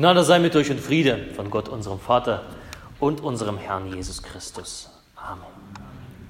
Gnade 0.00 0.24
sei 0.24 0.38
mit 0.38 0.56
euch 0.56 0.70
und 0.70 0.80
Friede 0.80 1.26
von 1.36 1.50
Gott, 1.50 1.68
unserem 1.68 2.00
Vater 2.00 2.46
und 3.00 3.20
unserem 3.20 3.58
Herrn 3.58 3.94
Jesus 3.94 4.22
Christus. 4.22 4.88
Amen. 5.14 5.44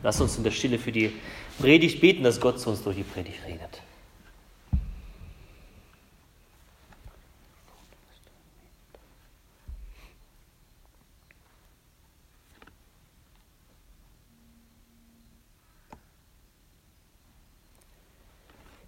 Lass 0.02 0.20
uns 0.20 0.36
in 0.36 0.42
der 0.42 0.50
Stille 0.50 0.76
für 0.76 0.90
die 0.90 1.12
Predigt 1.60 2.00
beten, 2.00 2.24
dass 2.24 2.40
Gott 2.40 2.58
zu 2.58 2.68
uns 2.70 2.82
durch 2.82 2.96
die 2.96 3.04
Predigt 3.04 3.38
redet. 3.46 3.80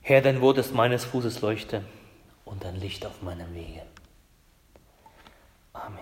Herr, 0.00 0.22
dein 0.22 0.40
Wort 0.40 0.58
ist 0.58 0.74
meines 0.74 1.04
Fußes 1.04 1.40
Leuchte 1.40 1.84
und 2.44 2.64
ein 2.64 2.80
Licht 2.80 3.06
auf 3.06 3.22
meinem 3.22 3.54
Wege. 3.54 3.82
Amen. 5.72 5.98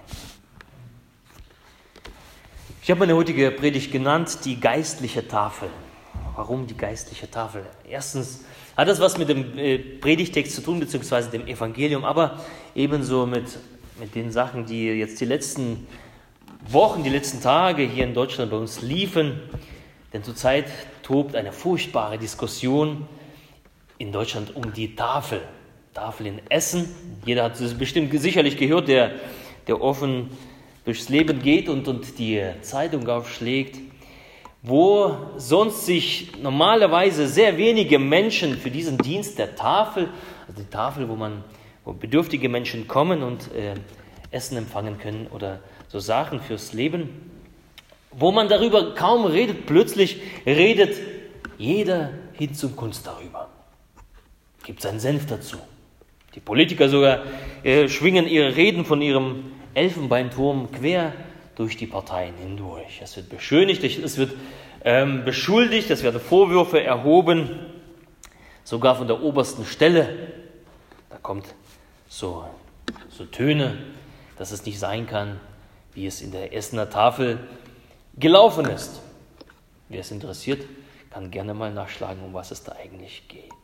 Ich 2.83 2.91
habe 2.91 3.01
meine 3.01 3.15
heutige 3.15 3.51
Predigt 3.53 3.93
genannt, 3.93 4.39
die 4.45 4.59
geistliche 4.59 5.27
Tafel. 5.29 5.69
Warum 6.35 6.67
die 6.67 6.77
geistliche 6.77 7.31
Tafel? 7.31 7.65
Erstens 7.89 8.45
hat 8.77 8.89
das 8.89 8.99
was 9.01 9.17
mit 9.17 9.29
dem 9.29 9.57
äh, 9.57 9.79
Predigtext 9.79 10.55
zu 10.55 10.63
tun, 10.63 10.81
beziehungsweise 10.81 11.31
dem 11.31 11.47
Evangelium, 11.47 12.05
aber 12.05 12.41
ebenso 12.75 13.27
mit, 13.27 13.45
mit 14.01 14.15
den 14.15 14.33
Sachen, 14.33 14.67
die 14.67 14.87
jetzt 14.87 15.21
die 15.21 15.25
letzten 15.25 15.87
Wochen, 16.67 17.05
die 17.05 17.11
letzten 17.11 17.41
Tage 17.41 17.83
hier 17.83 18.05
in 18.05 18.15
Deutschland 18.15 18.51
bei 18.51 18.57
uns 18.57 18.83
liefen. 18.83 19.41
Denn 20.13 20.25
zurzeit 20.25 20.67
tobt 21.03 21.37
eine 21.37 21.53
furchtbare 21.53 22.19
Diskussion 22.19 23.07
in 23.99 24.11
Deutschland 24.11 24.57
um 24.57 24.73
die 24.73 24.97
Tafel. 24.97 25.43
Tafel 25.95 26.27
in 26.27 26.41
Essen. 26.49 26.89
Jeder 27.25 27.45
hat 27.45 27.61
es 27.61 27.77
bestimmt 27.77 28.13
sicherlich 28.21 28.57
gehört, 28.57 28.89
der 28.89 29.13
der 29.67 29.81
offen 29.81 30.31
durchs 30.85 31.09
Leben 31.09 31.43
geht 31.43 31.69
und, 31.69 31.89
und 31.89 32.19
die 32.19 32.43
Zeitung 32.63 33.09
aufschlägt, 33.09 33.79
wo 34.63 35.17
sonst 35.37 35.87
sich 35.87 36.33
normalerweise 36.43 37.27
sehr 37.29 37.57
wenige 37.57 37.99
Menschen 37.99 38.57
für 38.59 38.71
diesen 38.71 38.99
Dienst 38.99 39.39
der 39.39 39.57
Tafel, 39.57 40.09
also 40.47 40.61
die 40.61 40.69
Tafel, 40.69 41.09
wo 41.09 41.17
man, 41.17 41.45
wo 41.85 41.93
bedürftige 41.93 42.49
Menschen 42.49 42.87
kommen 42.87 43.23
und 43.23 43.53
äh, 43.55 43.75
Essen 44.31 44.57
empfangen 44.57 44.99
können 44.99 45.27
oder 45.29 45.61
so 45.89 45.99
Sachen 45.99 46.41
fürs 46.41 46.73
Leben, 46.73 47.31
wo 48.13 48.33
man 48.33 48.49
darüber 48.49 48.95
kaum 48.95 49.25
redet, 49.25 49.67
plötzlich 49.67 50.21
redet 50.45 50.97
jeder 51.59 52.11
hin 52.33 52.55
zum 52.55 52.77
Kunst 52.77 53.07
darüber, 53.07 53.49
gibt 54.65 54.83
seinen 54.83 55.01
Senf 55.01 55.27
dazu. 55.27 55.57
Die 56.35 56.41
Politiker 56.41 56.89
sogar 56.89 57.23
äh, 57.65 57.89
schwingen 57.89 58.27
ihre 58.27 58.57
Reden 58.57 58.85
von 58.85 59.03
ihrem 59.03 59.53
Elfenbeinturm 59.75 60.71
quer 60.71 61.13
durch 61.57 61.77
die 61.77 61.87
Parteien 61.87 62.35
hindurch. 62.37 63.01
Es 63.03 63.17
wird 63.17 63.29
beschönigt, 63.29 63.83
es 63.85 64.17
wird 64.17 64.33
ähm, 64.85 65.25
beschuldigt, 65.25 65.91
es 65.91 66.03
werden 66.03 66.21
Vorwürfe 66.21 66.83
erhoben, 66.83 67.51
sogar 68.65 68.97
von 68.97 69.07
der 69.07 69.23
obersten 69.23 69.65
Stelle. 69.65 70.17
Da 71.11 71.17
kommt 71.19 71.55
so, 72.09 72.45
so 73.09 73.25
Töne, 73.25 73.79
dass 74.39 74.53
es 74.53 74.65
nicht 74.65 74.79
sein 74.79 75.07
kann, 75.07 75.41
wie 75.93 76.07
es 76.07 76.23
in 76.23 76.33
der 76.33 76.55
Essener 76.55 76.89
Tafel 76.89 77.41
gelaufen 78.19 78.67
ist. 78.67 79.03
Wer 79.89 80.01
es 80.01 80.11
interessiert, 80.11 80.65
kann 81.11 81.31
gerne 81.31 81.55
mal 81.55 81.73
nachschlagen, 81.73 82.23
um 82.23 82.33
was 82.33 82.53
es 82.53 82.63
da 82.63 82.73
eigentlich 82.73 83.27
geht. 83.29 83.60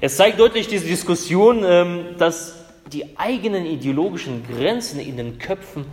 Es 0.00 0.16
zeigt 0.16 0.40
deutlich 0.40 0.68
diese 0.68 0.86
Diskussion, 0.86 1.64
ähm, 1.64 2.16
dass 2.18 2.56
die 2.92 3.18
eigenen 3.18 3.66
ideologischen 3.66 4.46
Grenzen 4.46 5.00
in 5.00 5.16
den 5.16 5.38
Köpfen, 5.38 5.86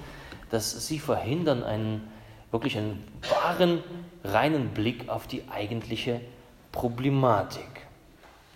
dass 0.50 0.88
sie 0.88 1.00
verhindern 1.00 1.64
einen 1.64 2.08
wirklich 2.52 2.78
einen 2.78 3.04
wahren, 3.30 3.84
reinen 4.24 4.70
Blick 4.70 5.08
auf 5.10 5.28
die 5.28 5.44
eigentliche 5.50 6.22
Problematik. 6.72 7.68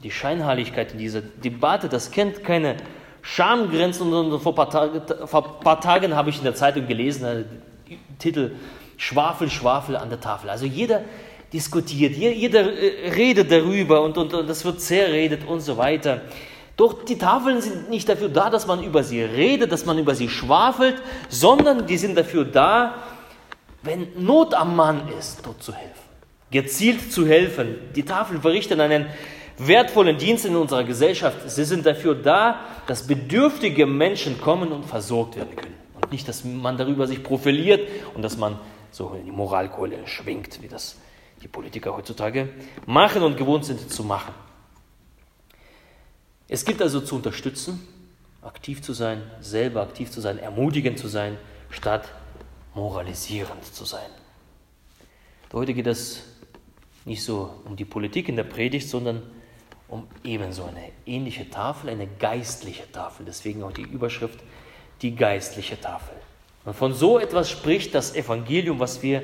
Die 0.04 0.12
Scheinheiligkeit 0.12 0.92
in 0.94 0.98
dieser 0.98 1.22
Debatte, 1.22 1.88
das 1.88 2.12
kennt 2.12 2.44
keine 2.44 2.78
Schamgrenzen. 3.22 4.12
Und 4.12 4.40
vor 4.40 4.52
ein 4.58 4.70
paar, 4.70 5.28
vor 5.28 5.60
paar 5.60 5.80
Tagen 5.80 6.16
habe 6.16 6.30
ich 6.30 6.38
in 6.40 6.44
der 6.44 6.56
Zeitung 6.56 6.88
gelesen, 6.88 7.26
äh, 7.26 7.96
Titel 8.20 8.56
Schwafel, 8.98 9.50
Schwafel 9.50 9.96
an 9.96 10.10
der 10.10 10.20
Tafel. 10.20 10.50
Also 10.50 10.66
jeder 10.66 11.02
diskutiert, 11.54 12.16
jeder 12.16 12.74
äh, 12.74 13.12
redet 13.12 13.52
darüber 13.52 14.02
und, 14.02 14.18
und, 14.18 14.34
und 14.34 14.50
das 14.50 14.66
wird 14.66 14.82
zerredet 14.82 15.48
und 15.48 15.62
so 15.62 15.78
weiter. 15.78 16.22
Doch 16.76 17.06
die 17.06 17.18
Tafeln 17.18 17.62
sind 17.62 17.90
nicht 17.90 18.10
dafür 18.10 18.30
da, 18.30 18.50
dass 18.50 18.66
man 18.66 18.84
über 18.84 19.04
sie 19.04 19.22
redet, 19.22 19.72
dass 19.72 19.86
man 19.86 20.00
über 20.00 20.16
sie 20.16 20.28
schwafelt, 20.28 20.96
sondern 21.30 21.86
die 21.86 21.98
sind 21.98 22.18
dafür 22.18 22.46
da, 22.46 22.96
wenn 23.84 24.08
Not 24.18 24.56
am 24.56 24.76
Mann 24.76 25.08
ist, 25.20 25.46
dort 25.46 25.62
zu 25.62 25.74
helfen. 25.74 25.94
Gezielt 26.50 27.12
zu 27.12 27.28
helfen. 27.28 27.76
Die 27.96 28.04
Tafeln 28.04 28.42
verrichten 28.42 28.80
einen 28.80 29.06
wertvollen 29.58 30.18
Dienst 30.18 30.46
in 30.46 30.56
unserer 30.56 30.84
Gesellschaft. 30.84 31.38
Sie 31.48 31.64
sind 31.64 31.86
dafür 31.86 32.16
da, 32.16 32.62
dass 32.88 33.06
bedürftige 33.06 33.86
Menschen 33.86 34.42
kommen 34.42 34.72
und 34.72 34.86
versorgt 34.86 35.36
werden 35.36 35.56
können. 35.56 35.76
Und 36.02 36.12
nicht, 36.12 36.28
dass 36.28 36.44
man 36.44 36.78
darüber 36.78 37.06
sich 37.06 37.24
profiliert 37.24 37.88
und 38.16 38.24
dass 38.24 38.38
man 38.38 38.58
so 38.92 39.16
in 39.20 39.26
die 39.26 39.32
Moralkeule 39.32 39.98
schwingt, 40.06 40.62
wie 40.62 40.68
das 40.68 40.96
die 41.44 41.48
Politiker 41.50 41.94
heutzutage 41.94 42.50
machen 42.86 43.22
und 43.22 43.38
gewohnt 43.38 43.66
sind 43.66 43.92
zu 43.92 44.04
machen. 44.04 44.34
Es 46.48 46.64
gilt 46.64 46.82
also 46.82 47.02
zu 47.02 47.16
unterstützen, 47.16 47.86
aktiv 48.42 48.82
zu 48.82 48.94
sein, 48.94 49.22
selber 49.42 49.82
aktiv 49.82 50.10
zu 50.10 50.22
sein, 50.22 50.40
ermutigend 50.40 50.98
zu 50.98 51.08
sein, 51.08 51.38
statt 51.70 52.10
moralisierend 52.74 53.64
zu 53.66 53.86
sein. 53.86 54.10
Heute 55.52 55.74
geht 55.74 55.88
es 55.88 56.24
nicht 57.06 57.24
so 57.24 57.54
um 57.66 57.76
die 57.76 57.86
Politik 57.86 58.30
in 58.30 58.36
der 58.36 58.44
Predigt, 58.44 58.90
sondern 58.90 59.22
um 59.88 60.08
ebenso 60.24 60.64
eine 60.64 60.92
ähnliche 61.06 61.50
Tafel, 61.50 61.90
eine 61.90 62.08
geistliche 62.08 62.92
Tafel. 62.92 63.26
Deswegen 63.26 63.62
auch 63.64 63.72
die 63.72 63.84
Überschrift, 63.84 64.40
die 65.02 65.16
geistliche 65.16 65.80
Tafel. 65.80 66.16
Und 66.66 66.76
von 66.76 66.94
so 66.94 67.20
etwas 67.20 67.50
spricht 67.50 67.94
das 67.94 68.16
Evangelium, 68.16 68.80
was 68.80 69.04
wir 69.04 69.24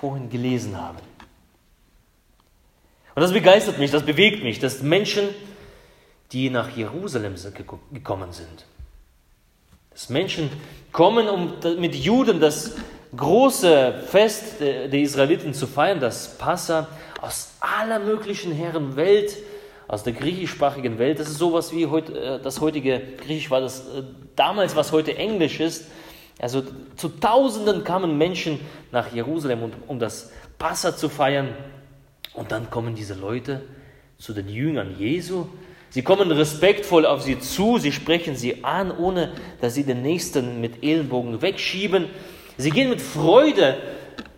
vorhin 0.00 0.30
gelesen 0.30 0.80
haben. 0.80 1.09
Und 3.20 3.24
das 3.24 3.34
begeistert 3.34 3.78
mich, 3.78 3.90
das 3.90 4.02
bewegt 4.02 4.42
mich, 4.42 4.60
dass 4.60 4.80
Menschen, 4.80 5.28
die 6.32 6.48
nach 6.48 6.74
Jerusalem 6.74 7.34
gekommen 7.92 8.32
sind, 8.32 8.64
dass 9.90 10.08
Menschen 10.08 10.48
kommen, 10.90 11.28
um 11.28 11.52
mit 11.78 11.94
Juden 11.94 12.40
das 12.40 12.76
große 13.14 14.04
Fest 14.06 14.60
der 14.60 14.94
Israeliten 14.94 15.52
zu 15.52 15.66
feiern, 15.66 16.00
das 16.00 16.38
Passa, 16.38 16.88
aus 17.20 17.52
aller 17.60 17.98
möglichen 17.98 18.52
Herren 18.52 18.96
Welt, 18.96 19.36
aus 19.86 20.02
der 20.02 20.14
griechischsprachigen 20.14 20.98
Welt. 20.98 21.18
Das 21.18 21.28
ist 21.28 21.36
sowas 21.36 21.74
wie 21.74 21.88
heute, 21.88 22.18
äh, 22.18 22.40
das 22.40 22.62
heutige 22.62 23.02
Griechisch 23.18 23.50
war 23.50 23.60
das 23.60 23.80
äh, 23.80 24.02
damals, 24.34 24.76
was 24.76 24.92
heute 24.92 25.14
Englisch 25.18 25.60
ist. 25.60 25.90
Also 26.38 26.62
zu 26.96 27.10
Tausenden 27.10 27.84
kamen 27.84 28.16
Menschen 28.16 28.60
nach 28.92 29.12
Jerusalem, 29.12 29.64
um, 29.64 29.72
um 29.88 29.98
das 29.98 30.32
Passa 30.58 30.96
zu 30.96 31.10
feiern. 31.10 31.48
Und 32.34 32.52
dann 32.52 32.70
kommen 32.70 32.94
diese 32.94 33.14
Leute 33.14 33.62
zu 34.18 34.32
den 34.32 34.48
Jüngern 34.48 34.96
Jesu. 34.98 35.46
Sie 35.90 36.02
kommen 36.02 36.30
respektvoll 36.30 37.04
auf 37.04 37.22
sie 37.22 37.40
zu, 37.40 37.78
sie 37.78 37.90
sprechen 37.90 38.36
sie 38.36 38.62
an, 38.64 38.96
ohne 38.96 39.32
dass 39.60 39.74
sie 39.74 39.84
den 39.84 40.02
Nächsten 40.02 40.60
mit 40.60 40.84
Ellenbogen 40.84 41.42
wegschieben. 41.42 42.06
Sie 42.56 42.70
gehen 42.70 42.90
mit 42.90 43.00
Freude 43.00 43.78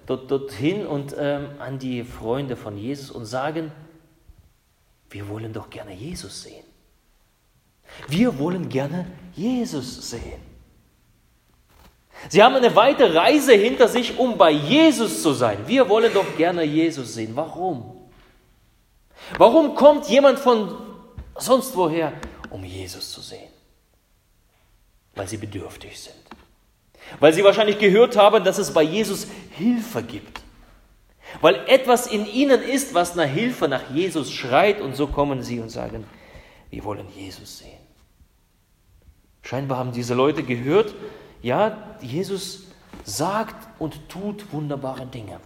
dort, 0.06 0.30
dorthin 0.30 0.86
und 0.86 1.14
ähm, 1.18 1.48
an 1.58 1.78
die 1.78 2.04
Freunde 2.04 2.56
von 2.56 2.78
Jesus 2.78 3.10
und 3.10 3.26
sagen, 3.26 3.70
wir 5.10 5.28
wollen 5.28 5.52
doch 5.52 5.68
gerne 5.68 5.92
Jesus 5.92 6.42
sehen. 6.44 6.64
Wir 8.08 8.38
wollen 8.38 8.68
gerne 8.70 9.06
Jesus 9.34 10.10
sehen. 10.10 10.51
Sie 12.28 12.42
haben 12.42 12.54
eine 12.54 12.74
weite 12.76 13.14
Reise 13.14 13.52
hinter 13.52 13.88
sich, 13.88 14.18
um 14.18 14.38
bei 14.38 14.50
Jesus 14.50 15.22
zu 15.22 15.32
sein. 15.32 15.58
Wir 15.66 15.88
wollen 15.88 16.12
doch 16.14 16.36
gerne 16.36 16.62
Jesus 16.62 17.14
sehen. 17.14 17.32
Warum? 17.34 18.08
Warum 19.38 19.74
kommt 19.74 20.08
jemand 20.08 20.38
von 20.38 20.76
sonst 21.36 21.76
woher, 21.76 22.12
um 22.50 22.64
Jesus 22.64 23.10
zu 23.10 23.20
sehen? 23.20 23.50
Weil 25.14 25.28
sie 25.28 25.36
bedürftig 25.36 25.98
sind. 25.98 26.16
Weil 27.20 27.32
sie 27.32 27.44
wahrscheinlich 27.44 27.78
gehört 27.78 28.16
haben, 28.16 28.44
dass 28.44 28.58
es 28.58 28.72
bei 28.72 28.82
Jesus 28.82 29.26
Hilfe 29.50 30.02
gibt. 30.02 30.40
Weil 31.40 31.56
etwas 31.66 32.06
in 32.06 32.26
ihnen 32.26 32.62
ist, 32.62 32.94
was 32.94 33.14
nach 33.14 33.26
Hilfe, 33.26 33.68
nach 33.68 33.90
Jesus 33.90 34.30
schreit. 34.32 34.80
Und 34.80 34.96
so 34.96 35.06
kommen 35.06 35.42
sie 35.42 35.60
und 35.60 35.70
sagen, 35.70 36.04
wir 36.70 36.84
wollen 36.84 37.06
Jesus 37.14 37.58
sehen. 37.58 37.78
Scheinbar 39.42 39.78
haben 39.78 39.92
diese 39.92 40.14
Leute 40.14 40.42
gehört, 40.42 40.94
ja, 41.42 41.76
Jesus 42.00 42.64
sagt 43.04 43.80
und 43.80 44.08
tut 44.08 44.52
wunderbare 44.52 45.06
Dinge. 45.06 45.40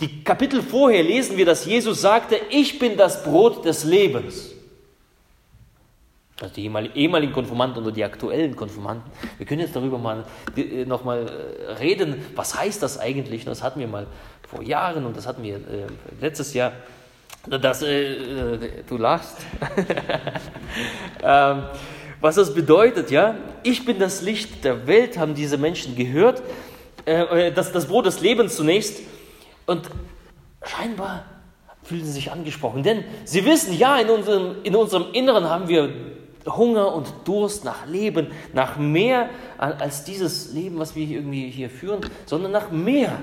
Die 0.00 0.22
Kapitel 0.22 0.62
vorher 0.62 1.02
lesen 1.02 1.36
wir, 1.36 1.46
dass 1.46 1.64
Jesus 1.64 2.00
sagte, 2.00 2.38
ich 2.50 2.78
bin 2.78 2.96
das 2.96 3.24
Brot 3.24 3.64
des 3.64 3.84
Lebens. 3.84 4.52
also 6.40 6.54
die 6.54 6.66
ehemaligen 6.66 7.32
Konformanten 7.32 7.82
oder 7.82 7.92
die 7.92 8.04
aktuellen 8.04 8.54
Konformanten. 8.54 9.10
Wir 9.38 9.46
können 9.46 9.60
jetzt 9.60 9.74
darüber 9.74 9.98
mal 9.98 10.24
äh, 10.56 10.84
nochmal 10.84 11.26
äh, 11.26 11.72
reden, 11.72 12.24
was 12.36 12.56
heißt 12.56 12.82
das 12.82 12.98
eigentlich? 12.98 13.44
Das 13.44 13.62
hatten 13.62 13.80
wir 13.80 13.88
mal 13.88 14.06
vor 14.46 14.62
Jahren 14.62 15.06
und 15.06 15.16
das 15.16 15.26
hatten 15.26 15.42
wir 15.42 15.56
äh, 15.56 15.86
letztes 16.20 16.54
Jahr. 16.54 16.72
Das, 17.46 17.82
äh 17.82 18.82
du 18.86 18.98
lachst. 18.98 19.36
ähm, 21.22 21.62
was 22.20 22.34
das 22.34 22.54
bedeutet, 22.54 23.10
ja? 23.10 23.36
Ich 23.62 23.84
bin 23.84 23.98
das 23.98 24.22
Licht 24.22 24.64
der 24.64 24.86
Welt, 24.86 25.18
haben 25.18 25.34
diese 25.34 25.56
Menschen 25.56 25.96
gehört. 25.96 26.42
Äh, 27.04 27.52
das, 27.52 27.72
das 27.72 27.86
Brot 27.86 28.06
des 28.06 28.20
Lebens 28.20 28.56
zunächst. 28.56 29.00
Und 29.66 29.88
scheinbar 30.62 31.24
fühlen 31.82 32.04
sie 32.04 32.12
sich 32.12 32.30
angesprochen, 32.30 32.82
denn 32.82 33.04
sie 33.24 33.44
wissen, 33.46 33.76
ja, 33.76 33.98
in 33.98 34.10
unserem, 34.10 34.56
in 34.62 34.76
unserem 34.76 35.06
Inneren 35.12 35.48
haben 35.48 35.68
wir 35.68 35.90
Hunger 36.46 36.94
und 36.94 37.06
Durst 37.24 37.64
nach 37.64 37.86
Leben, 37.86 38.28
nach 38.52 38.76
mehr 38.76 39.28
als 39.58 40.04
dieses 40.04 40.52
Leben, 40.52 40.78
was 40.78 40.94
wir 40.94 41.06
irgendwie 41.06 41.50
hier 41.50 41.70
führen, 41.70 42.00
sondern 42.26 42.52
nach 42.52 42.70
mehr. 42.70 43.18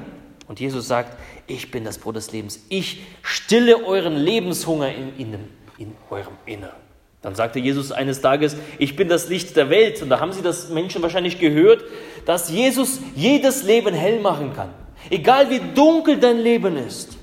Und 0.48 0.60
Jesus 0.60 0.88
sagt, 0.88 1.18
ich 1.48 1.72
bin 1.72 1.84
das 1.84 1.98
Brot 1.98 2.16
des 2.16 2.32
Lebens. 2.32 2.66
Ich 2.70 3.02
stille 3.24 3.84
euren 3.84 4.16
Lebenshunger 4.16 4.94
in, 4.94 5.18
in, 5.18 5.34
in 5.78 5.96
eurem 6.10 6.34
Inneren. 6.46 6.85
Dann 7.26 7.34
sagte 7.34 7.58
Jesus 7.58 7.92
eines 7.92 8.22
Tages, 8.22 8.56
ich 8.78 8.96
bin 8.96 9.10
das 9.10 9.30
Licht 9.30 9.56
der 9.56 9.72
Welt. 9.72 10.00
Und 10.04 10.10
da 10.10 10.20
haben 10.20 10.32
sie 10.32 10.44
das 10.44 10.70
Menschen 10.70 11.02
wahrscheinlich 11.02 11.40
gehört, 11.40 11.84
dass 12.24 12.52
Jesus 12.52 13.00
jedes 13.16 13.64
Leben 13.64 13.96
hell 13.96 14.20
machen 14.20 14.54
kann. 14.54 14.70
Egal 15.10 15.50
wie 15.50 15.60
dunkel 15.74 16.20
dein 16.20 16.38
Leben 16.38 16.78
ist, 16.78 17.18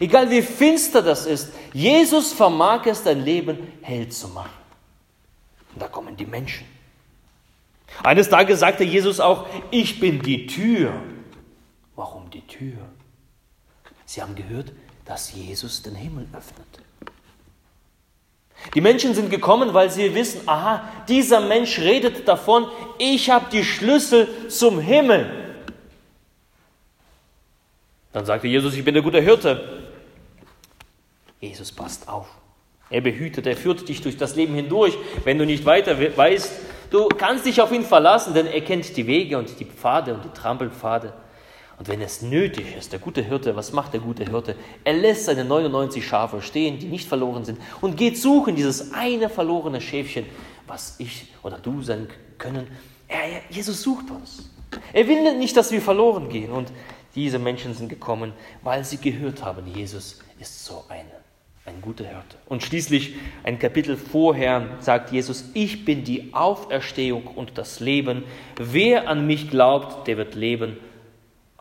egal 0.00 0.28
wie 0.28 0.42
finster 0.42 1.02
das 1.02 1.26
ist, 1.26 1.52
Jesus 1.72 2.32
vermag 2.32 2.84
es, 2.86 3.04
dein 3.04 3.24
Leben 3.24 3.58
hell 3.80 4.08
zu 4.08 4.26
machen. 4.26 4.50
Und 5.72 5.80
da 5.80 5.86
kommen 5.86 6.16
die 6.16 6.26
Menschen. 6.26 6.66
Eines 8.02 8.28
Tages 8.28 8.58
sagte 8.58 8.82
Jesus 8.82 9.20
auch, 9.20 9.46
ich 9.70 10.00
bin 10.00 10.20
die 10.20 10.48
Tür. 10.48 10.94
Warum 11.94 12.28
die 12.28 12.44
Tür? 12.48 12.78
Sie 14.04 14.20
haben 14.20 14.34
gehört, 14.34 14.72
dass 15.04 15.32
Jesus 15.32 15.80
den 15.80 15.94
Himmel 15.94 16.26
öffnet. 16.36 16.82
Die 18.74 18.80
Menschen 18.80 19.14
sind 19.14 19.30
gekommen, 19.30 19.74
weil 19.74 19.90
sie 19.90 20.14
wissen, 20.14 20.42
aha, 20.46 20.88
dieser 21.08 21.40
Mensch 21.40 21.78
redet 21.78 22.26
davon, 22.26 22.66
ich 22.98 23.28
habe 23.30 23.46
die 23.52 23.64
Schlüssel 23.64 24.28
zum 24.48 24.80
Himmel. 24.80 25.30
Dann 28.12 28.24
sagte 28.24 28.48
Jesus, 28.48 28.74
ich 28.74 28.84
bin 28.84 28.94
der 28.94 29.02
gute 29.02 29.20
Hirte. 29.20 29.82
Jesus 31.40 31.72
passt 31.72 32.08
auf. 32.08 32.28
Er 32.88 33.00
behütet, 33.00 33.46
er 33.46 33.56
führt 33.56 33.88
dich 33.88 34.02
durch 34.02 34.16
das 34.16 34.36
Leben 34.36 34.54
hindurch. 34.54 34.96
Wenn 35.24 35.38
du 35.38 35.46
nicht 35.46 35.64
weiter 35.64 35.98
weißt, 35.98 36.52
du 36.90 37.08
kannst 37.08 37.46
dich 37.46 37.60
auf 37.60 37.72
ihn 37.72 37.84
verlassen, 37.84 38.34
denn 38.34 38.46
er 38.46 38.60
kennt 38.60 38.96
die 38.96 39.06
Wege 39.06 39.38
und 39.38 39.58
die 39.58 39.64
Pfade 39.64 40.14
und 40.14 40.24
die 40.24 40.28
Trampelpfade. 40.28 41.14
Und 41.82 41.88
wenn 41.88 42.00
es 42.00 42.22
nötig 42.22 42.76
ist, 42.78 42.92
der 42.92 43.00
gute 43.00 43.24
Hirte, 43.24 43.56
was 43.56 43.72
macht 43.72 43.92
der 43.92 43.98
gute 43.98 44.24
Hirte? 44.24 44.54
Er 44.84 44.92
lässt 44.92 45.24
seine 45.24 45.44
99 45.44 46.06
Schafe 46.06 46.40
stehen, 46.40 46.78
die 46.78 46.86
nicht 46.86 47.08
verloren 47.08 47.44
sind, 47.44 47.58
und 47.80 47.96
geht 47.96 48.16
suchen 48.16 48.54
dieses 48.54 48.92
eine 48.92 49.28
verlorene 49.28 49.80
Schäfchen, 49.80 50.24
was 50.68 50.94
ich 51.00 51.26
oder 51.42 51.58
du 51.58 51.82
sein 51.82 52.06
können. 52.38 52.68
Er, 53.08 53.40
Jesus 53.50 53.82
sucht 53.82 54.12
uns. 54.12 54.48
Er 54.92 55.08
will 55.08 55.36
nicht, 55.36 55.56
dass 55.56 55.72
wir 55.72 55.82
verloren 55.82 56.28
gehen. 56.28 56.52
Und 56.52 56.70
diese 57.16 57.40
Menschen 57.40 57.74
sind 57.74 57.88
gekommen, 57.88 58.32
weil 58.62 58.84
sie 58.84 58.98
gehört 58.98 59.42
haben, 59.42 59.66
Jesus 59.66 60.20
ist 60.38 60.64
so 60.64 60.84
eine 60.88 61.22
ein 61.64 61.80
guter 61.80 62.04
Hirte. 62.04 62.36
Und 62.46 62.62
schließlich 62.62 63.14
ein 63.44 63.58
Kapitel 63.58 63.96
vorher 63.96 64.78
sagt 64.80 65.12
Jesus, 65.12 65.50
ich 65.54 65.84
bin 65.84 66.04
die 66.04 66.32
Auferstehung 66.32 67.26
und 67.26 67.56
das 67.58 67.80
Leben. 67.80 68.24
Wer 68.56 69.08
an 69.08 69.26
mich 69.26 69.50
glaubt, 69.50 70.06
der 70.08 70.16
wird 70.16 70.34
leben, 70.34 70.76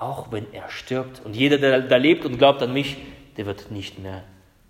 auch 0.01 0.31
wenn 0.31 0.51
er 0.51 0.69
stirbt. 0.69 1.23
Und 1.23 1.35
jeder, 1.35 1.57
der 1.57 1.81
da 1.81 1.97
lebt 1.97 2.25
und 2.25 2.37
glaubt 2.37 2.61
an 2.61 2.73
mich, 2.73 2.97
der 3.37 3.45
wird 3.45 3.71
nicht 3.71 3.99
mehr 3.99 4.23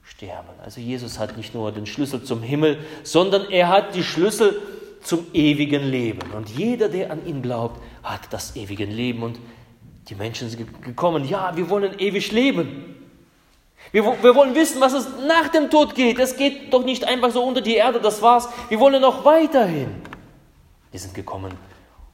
sterben. 0.04 0.50
Also 0.64 0.82
Jesus 0.82 1.20
hat 1.20 1.38
nicht 1.38 1.54
nur 1.54 1.72
den 1.72 1.86
Schlüssel 1.86 2.24
zum 2.24 2.44
Himmel, 2.44 2.80
sondern 3.04 3.50
er 3.50 3.70
hat 3.70 3.96
die 3.96 4.04
Schlüssel 4.04 4.62
zum 5.02 5.26
ewigen 5.34 5.84
Leben. 5.84 6.32
Und 6.32 6.50
jeder, 6.50 6.90
der 6.90 7.12
an 7.12 7.26
ihn 7.26 7.42
glaubt, 7.42 7.82
hat 8.04 8.22
das 8.32 8.56
ewige 8.56 8.86
Leben. 8.86 9.24
Und 9.24 9.40
die 10.10 10.16
Menschen 10.16 10.50
sind 10.50 10.84
gekommen, 10.84 11.28
ja, 11.28 11.56
wir 11.56 11.70
wollen 11.70 11.98
ewig 11.98 12.32
leben. 12.32 12.98
Wir, 13.92 14.04
wir, 14.04 14.36
wollen 14.36 14.54
wissen, 14.54 14.82
was 14.82 14.94
es 14.94 15.08
nach 15.28 15.48
dem 15.48 15.70
Tod 15.70 15.96
geht. 15.96 16.20
Es 16.20 16.36
geht 16.36 16.72
doch 16.74 16.84
nicht 16.84 17.06
einfach 17.06 17.32
so 17.32 17.44
unter 17.44 17.62
die 17.62 17.76
Erde, 17.76 18.00
das 18.00 18.22
war's. 18.22 18.48
Wir 18.70 18.80
wollen 18.80 19.02
noch 19.02 19.26
weiterhin. 19.26 19.96
Wir 20.92 21.00
sind 21.00 21.14
gekommen, 21.14 21.54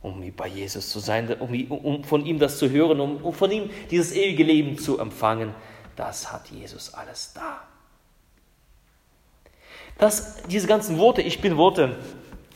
um 0.08 0.32
bei 0.36 0.48
Jesus 0.48 0.90
zu 0.90 1.00
sein, 1.00 1.32
um, 1.40 1.72
um 1.72 2.04
von 2.04 2.26
ihm 2.26 2.40
das 2.40 2.58
zu 2.58 2.70
hören, 2.70 3.00
um, 3.00 3.18
um 3.18 3.34
von 3.34 3.52
ihm 3.52 3.70
dieses 3.92 4.14
ewige 4.14 4.44
Leben 4.44 4.78
zu 4.78 5.00
empfangen. 5.00 5.54
Das 5.96 6.32
hat 6.32 6.50
Jesus 6.50 6.94
alles 6.94 7.34
da. 7.34 7.62
Das, 9.98 10.44
diese 10.44 10.68
ganzen 10.68 10.98
Worte, 10.98 11.22
ich 11.22 11.42
bin 11.42 11.58
Worte, 11.58 11.98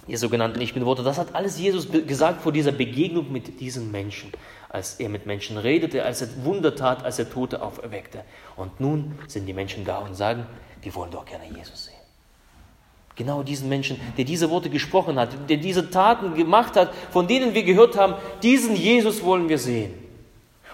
die 0.08 0.16
sogenannten 0.16 0.62
Ich 0.62 0.74
bin 0.74 0.86
Worte, 0.86 1.04
das 1.04 1.18
hat 1.18 1.36
alles 1.36 1.60
Jesus 1.60 1.88
gesagt 1.92 2.42
vor 2.42 2.52
dieser 2.52 2.72
Begegnung 2.72 3.32
mit 3.32 3.60
diesen 3.60 3.92
Menschen 3.92 4.32
als 4.72 4.96
er 5.02 5.10
mit 5.10 5.26
Menschen 5.26 5.58
redete, 5.58 6.04
als 6.04 6.22
er 6.22 6.46
Wunder 6.46 6.76
tat, 6.76 7.04
als 7.04 7.20
er 7.20 7.30
Tote 7.30 7.62
auferweckte. 7.62 8.24
Und 8.56 8.80
nun 8.80 9.20
sind 9.28 9.46
die 9.46 9.54
Menschen 9.54 9.84
da 9.84 9.98
und 10.00 10.16
sagen, 10.16 10.46
wir 10.82 10.96
wollen 10.96 11.12
doch 11.12 11.26
gerne 11.26 11.46
Jesus 11.54 11.86
sehen. 11.86 11.91
Genau 13.22 13.44
diesen 13.44 13.70
Menschen, 13.70 14.02
der 14.18 14.26
diese 14.26 14.50
Worte 14.50 14.68
gesprochen 14.68 15.20
hat, 15.20 15.30
der 15.48 15.58
diese 15.58 15.92
Taten 15.92 16.34
gemacht 16.34 16.76
hat, 16.76 16.92
von 17.12 17.28
denen 17.28 17.54
wir 17.54 17.62
gehört 17.62 17.96
haben, 17.96 18.16
diesen 18.42 18.76
Jesus 18.76 19.24
wollen 19.24 19.48
wir 19.48 19.60
sehen. 19.60 19.94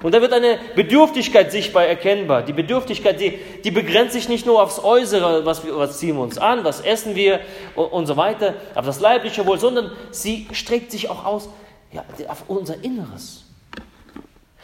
Und 0.01 0.15
da 0.15 0.21
wird 0.21 0.31
eine 0.31 0.57
Bedürftigkeit 0.73 1.51
sichtbar 1.51 1.87
erkennbar. 1.87 2.43
Die 2.43 2.53
Bedürftigkeit, 2.53 3.19
die, 3.19 3.37
die 3.65 3.71
begrenzt 3.71 4.13
sich 4.13 4.29
nicht 4.29 4.45
nur 4.45 4.63
aufs 4.63 4.81
Äußere, 4.81 5.45
was, 5.45 5.65
wir, 5.65 5.75
was 5.77 5.99
ziehen 5.99 6.15
wir 6.15 6.23
uns 6.23 6.37
an, 6.37 6.63
was 6.63 6.79
essen 6.79 7.17
wir 7.17 7.41
und, 7.75 7.91
und 7.91 8.05
so 8.05 8.15
weiter, 8.15 8.53
auf 8.75 8.85
das 8.85 9.01
leibliche 9.01 9.45
Wohl, 9.45 9.59
sondern 9.59 9.91
sie 10.11 10.47
streckt 10.53 10.93
sich 10.93 11.09
auch 11.09 11.25
aus 11.25 11.49
ja, 11.91 12.05
auf 12.29 12.45
unser 12.47 12.81
Inneres. 12.81 13.43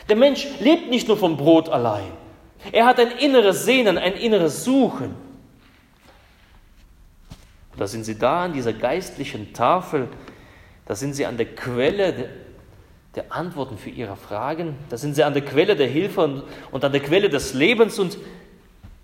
Der 0.08 0.16
Mensch 0.16 0.48
lebt 0.62 0.90
nicht 0.90 1.10
nur 1.10 1.18
vom 1.18 1.36
Brot 1.36 1.68
allein. 1.68 2.14
Er 2.72 2.86
hat 2.86 3.02
ein 3.02 3.12
inneres 3.20 3.66
Sehnen, 3.66 3.98
ein 3.98 4.14
inneres 4.14 4.64
Suchen. 4.64 5.16
Da 7.78 7.88
sind 7.88 8.04
sie 8.04 8.18
da 8.18 8.46
an 8.46 8.54
dieser 8.54 8.74
geistlichen 8.74 9.54
Tafel, 9.54 10.08
da 10.86 10.96
sind 10.96 11.14
sie 11.14 11.26
an 11.26 11.38
der 11.38 11.56
Quelle 11.56 12.30
der 13.16 13.32
Antworten 13.32 13.78
für 13.78 13.90
ihre 13.90 14.16
Fragen, 14.16 14.76
da 14.90 14.98
sind 14.98 15.16
sie 15.16 15.24
an 15.24 15.34
der 15.34 15.46
Quelle 15.46 15.76
der 15.76 15.88
Hilfe 15.88 16.44
und, 16.72 16.84
an 16.84 16.92
der 16.92 17.02
Quelle 17.02 17.30
des 17.30 17.54
Lebens 17.54 18.00
und 18.00 18.18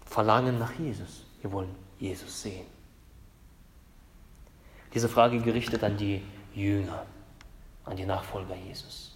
verlangen 0.05 0.57
nach 0.57 0.73
Jesus. 0.79 1.25
Wir 1.41 1.51
wollen 1.51 1.69
Jesus 1.99 2.41
sehen. 2.41 2.65
Diese 4.93 5.07
Frage 5.07 5.39
gerichtet 5.39 5.83
an 5.83 5.97
die 5.97 6.21
Jünger, 6.55 7.05
an 7.85 7.95
die 7.95 8.05
Nachfolger 8.05 8.55
Jesus. 8.55 9.15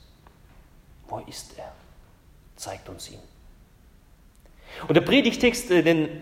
Wo 1.08 1.20
ist 1.27 1.58
er? 1.58 1.74
Zeigt 2.56 2.88
uns 2.89 3.10
ihn. 3.10 3.20
Und 4.88 4.94
der 4.96 5.01
Predigtext, 5.01 5.72
äh, 5.72 5.84
den, 5.84 6.22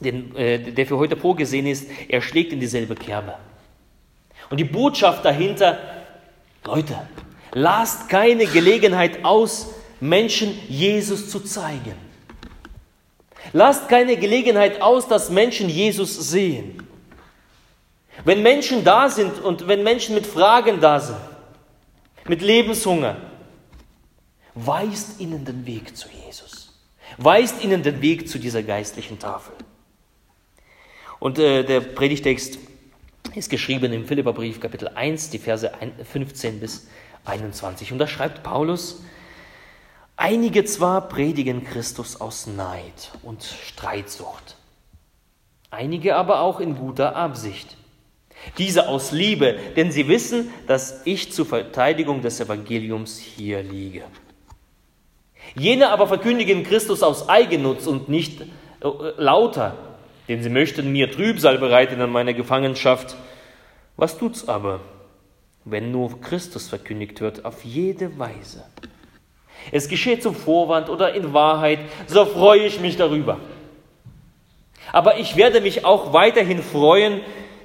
den, 0.00 0.34
äh, 0.36 0.58
der 0.58 0.86
für 0.86 0.98
heute 0.98 1.16
vorgesehen 1.16 1.66
ist, 1.66 1.88
er 2.08 2.20
schlägt 2.20 2.52
in 2.52 2.60
dieselbe 2.60 2.94
Kerbe. 2.94 3.34
Und 4.50 4.58
die 4.58 4.64
Botschaft 4.64 5.24
dahinter, 5.24 5.78
Leute, 6.64 6.96
lasst 7.52 8.08
keine 8.08 8.46
Gelegenheit 8.46 9.24
aus, 9.24 9.74
Menschen 10.00 10.54
Jesus 10.68 11.28
zu 11.30 11.40
zeigen. 11.40 11.94
Lasst 13.52 13.88
keine 13.88 14.16
Gelegenheit 14.16 14.82
aus, 14.82 15.08
dass 15.08 15.30
Menschen 15.30 15.68
Jesus 15.68 16.30
sehen. 16.30 16.82
Wenn 18.24 18.42
Menschen 18.42 18.84
da 18.84 19.08
sind 19.08 19.40
und 19.40 19.68
wenn 19.68 19.82
Menschen 19.82 20.14
mit 20.14 20.26
Fragen 20.26 20.80
da 20.80 21.00
sind, 21.00 21.18
mit 22.26 22.42
Lebenshunger, 22.42 23.16
weist 24.54 25.20
ihnen 25.20 25.44
den 25.44 25.64
Weg 25.66 25.96
zu 25.96 26.08
Jesus, 26.08 26.78
weist 27.16 27.62
ihnen 27.62 27.82
den 27.82 28.02
Weg 28.02 28.28
zu 28.28 28.38
dieser 28.38 28.62
geistlichen 28.62 29.18
Tafel. 29.18 29.54
Und 31.20 31.38
äh, 31.38 31.64
der 31.64 31.80
Predigtext 31.80 32.58
ist 33.34 33.50
geschrieben 33.50 33.92
im 33.92 34.06
Philipperbrief 34.06 34.60
Kapitel 34.60 34.88
1, 34.88 35.30
die 35.30 35.38
Verse 35.38 35.70
15 36.04 36.60
bis 36.60 36.88
21. 37.24 37.92
Und 37.92 37.98
da 37.98 38.06
schreibt 38.06 38.42
Paulus, 38.42 39.02
einige 40.16 40.64
zwar 40.64 41.08
predigen 41.08 41.64
Christus 41.64 42.20
aus 42.20 42.46
Neid 42.46 43.12
und 43.22 43.42
Streitsucht, 43.42 44.56
einige 45.70 46.16
aber 46.16 46.40
auch 46.40 46.60
in 46.60 46.76
guter 46.76 47.16
Absicht. 47.16 47.76
Diese 48.56 48.86
aus 48.86 49.10
Liebe, 49.10 49.58
denn 49.76 49.90
sie 49.90 50.06
wissen, 50.06 50.50
dass 50.68 51.04
ich 51.04 51.32
zur 51.32 51.44
Verteidigung 51.44 52.22
des 52.22 52.38
Evangeliums 52.38 53.18
hier 53.18 53.64
liege. 53.64 54.04
Jene 55.56 55.88
aber 55.88 56.06
verkündigen 56.06 56.62
Christus 56.62 57.02
aus 57.02 57.28
Eigennutz 57.28 57.88
und 57.88 58.08
nicht 58.08 58.42
äh, 58.42 58.46
lauter, 59.16 59.87
denn 60.28 60.42
sie 60.42 60.50
möchten 60.50 60.92
mir 60.92 61.10
Trübsal 61.10 61.58
bereiten 61.58 62.00
an 62.00 62.10
meiner 62.10 62.34
Gefangenschaft 62.34 63.16
Was 63.96 64.18
tut's 64.18 64.46
aber, 64.46 64.80
wenn 65.64 65.90
nur 65.90 66.20
Christus 66.20 66.68
verkündigt 66.68 67.20
wird, 67.20 67.44
auf 67.44 67.64
jede 67.64 68.18
Weise? 68.18 68.64
Es 69.72 69.88
geschieht 69.88 70.22
zum 70.22 70.34
Vorwand 70.34 70.88
oder 70.88 71.14
in 71.14 71.32
Wahrheit, 71.32 71.80
so 72.06 72.24
freue 72.24 72.66
ich 72.66 72.80
mich 72.80 72.96
darüber. 72.96 73.38
Aber 74.92 75.18
ich 75.18 75.36
werde 75.36 75.60
mich 75.60 75.84
auch 75.84 76.12
weiterhin 76.12 76.62
freuen, 76.62 77.20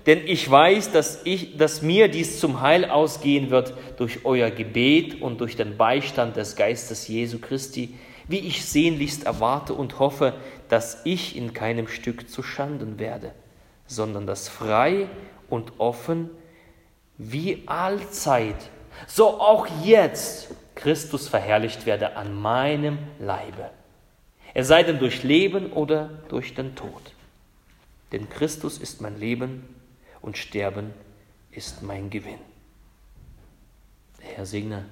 denn 0.06 0.22
ich 0.26 0.50
weiß, 0.50 0.92
dass, 0.92 1.22
ich, 1.24 1.56
dass 1.56 1.82
mir 1.82 2.10
dies 2.10 2.40
zum 2.40 2.60
Heil 2.60 2.86
ausgehen 2.86 3.50
wird 3.50 3.74
durch 3.98 4.26
euer 4.26 4.50
Gebet 4.50 5.22
und 5.22 5.40
durch 5.40 5.56
den 5.56 5.78
Beistand 5.78 6.36
des 6.36 6.56
Geistes 6.58 7.08
Jesu 7.08 7.40
Christi, 7.40 7.94
wie 8.28 8.40
ich 8.40 8.66
sehnlichst 8.66 9.26
erwarte 9.26 9.74
und 9.74 10.00
hoffe, 10.00 10.34
dass 10.74 11.02
ich 11.04 11.36
in 11.36 11.54
keinem 11.54 11.88
Stück 11.88 12.32
zu 12.32 12.42
Schanden 12.42 12.98
werde, 12.98 13.32
sondern 13.86 14.26
dass 14.26 14.50
frei 14.50 15.08
und 15.48 15.80
offen 15.80 16.32
wie 17.20 17.62
allzeit, 17.68 18.72
so 19.06 19.40
auch 19.40 19.68
jetzt 19.84 20.48
Christus 20.74 21.28
verherrlicht 21.28 21.86
werde 21.86 22.16
an 22.16 22.34
meinem 22.34 22.98
Leibe. 23.20 23.70
Er 24.56 24.66
sei 24.66 24.82
denn 24.82 24.98
durch 24.98 25.22
Leben 25.22 25.72
oder 25.74 26.10
durch 26.30 26.56
den 26.56 26.76
Tod. 26.76 27.14
Denn 28.12 28.28
Christus 28.28 28.80
ist 28.80 29.00
mein 29.00 29.20
Leben 29.20 29.76
und 30.24 30.40
Sterben 30.40 30.92
ist 31.52 31.84
mein 31.84 32.10
Gewinn. 32.10 32.42
Der 34.24 34.38
Herr 34.38 34.46
segne 34.48 34.86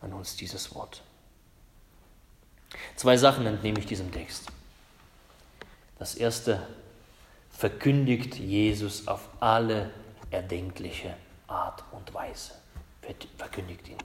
an 0.00 0.12
uns 0.12 0.36
dieses 0.36 0.76
Wort. 0.76 1.02
Zwei 2.94 3.16
Sachen 3.16 3.46
entnehme 3.46 3.80
ich 3.80 3.86
diesem 3.86 4.12
Text. 4.12 4.52
Das 5.98 6.14
erste, 6.14 6.62
verkündigt 7.50 8.36
Jesus 8.36 9.08
auf 9.08 9.28
alle 9.40 9.90
erdenkliche 10.30 11.14
Art 11.48 11.82
und 11.90 12.14
Weise. 12.14 12.52
Verkündigt 13.36 13.88
ihn. 13.88 13.96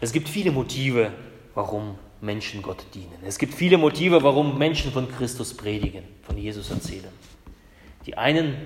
Es 0.00 0.12
gibt 0.12 0.28
viele 0.28 0.50
Motive, 0.50 1.12
warum 1.54 1.98
Menschen 2.20 2.62
Gott 2.62 2.84
dienen. 2.94 3.18
Es 3.24 3.38
gibt 3.38 3.54
viele 3.54 3.78
Motive, 3.78 4.22
warum 4.22 4.58
Menschen 4.58 4.90
von 4.90 5.08
Christus 5.08 5.56
predigen, 5.56 6.04
von 6.22 6.36
Jesus 6.36 6.70
erzählen. 6.70 7.12
Die 8.06 8.16
einen 8.18 8.56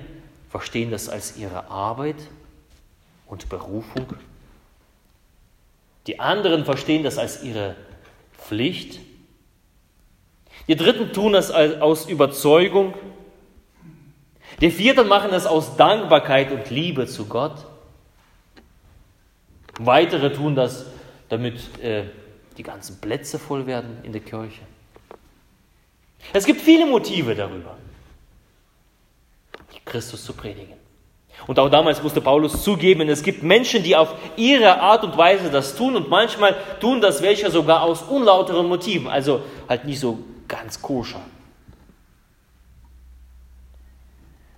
verstehen 0.48 0.90
das 0.90 1.08
als 1.08 1.37
ihre 1.37 1.68
Arbeit 1.70 2.16
und 3.26 3.48
Berufung. 3.48 4.06
Die 6.06 6.18
anderen 6.18 6.64
verstehen 6.64 7.02
das 7.02 7.18
als 7.18 7.42
ihre 7.42 7.76
Pflicht. 8.38 9.00
Die 10.68 10.76
Dritten 10.76 11.12
tun 11.12 11.32
das 11.32 11.50
aus 11.50 12.06
Überzeugung. 12.06 12.94
Die 14.60 14.70
Vierten 14.70 15.08
machen 15.08 15.30
das 15.30 15.46
aus 15.46 15.76
Dankbarkeit 15.76 16.52
und 16.52 16.68
Liebe 16.70 17.06
zu 17.06 17.26
Gott. 17.26 17.64
Weitere 19.78 20.32
tun 20.32 20.54
das, 20.54 20.87
damit 21.28 21.54
äh, 21.82 22.04
die 22.58 22.62
ganzen 22.62 23.00
Plätze 23.00 23.38
voll 23.38 23.66
werden 23.66 23.98
in 24.02 24.12
der 24.12 24.20
Kirche. 24.20 24.60
Es 26.32 26.44
gibt 26.44 26.60
viele 26.60 26.84
Motive 26.84 27.34
darüber, 27.34 27.76
Christus 29.84 30.25
zu 30.25 30.32
predigen. 30.34 30.75
Und 31.46 31.58
auch 31.60 31.70
damals 31.70 32.02
musste 32.02 32.20
Paulus 32.20 32.64
zugeben, 32.64 33.08
es 33.08 33.22
gibt 33.22 33.44
Menschen, 33.44 33.84
die 33.84 33.94
auf 33.94 34.14
ihre 34.37 34.80
Art 34.80 35.04
und 35.04 35.16
Weise 35.16 35.50
das 35.50 35.76
tun 35.76 35.94
und 35.94 36.10
manchmal 36.10 36.56
tun 36.80 37.00
das 37.00 37.22
welche 37.22 37.50
sogar 37.50 37.82
aus 37.82 38.02
unlauteren 38.02 38.66
Motiven, 38.66 39.06
also 39.06 39.42
halt 39.68 39.84
nicht 39.84 40.00
so 40.00 40.18
ganz 40.49 40.83
koscher. 40.83 41.21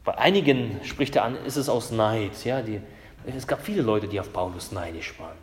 Bei 0.05 0.17
einigen 0.17 0.81
spricht 0.85 1.17
er 1.17 1.25
an, 1.25 1.37
ist 1.45 1.57
es 1.57 1.69
aus 1.69 1.91
Neid. 1.91 2.45
Ja, 2.45 2.63
die, 2.63 2.81
es 3.27 3.47
gab 3.47 3.63
viele 3.63 3.83
Leute, 3.83 4.09
die 4.09 4.19
auf 4.19 4.33
Paulus 4.33 4.73
neidisch 4.73 5.19
waren. 5.19 5.37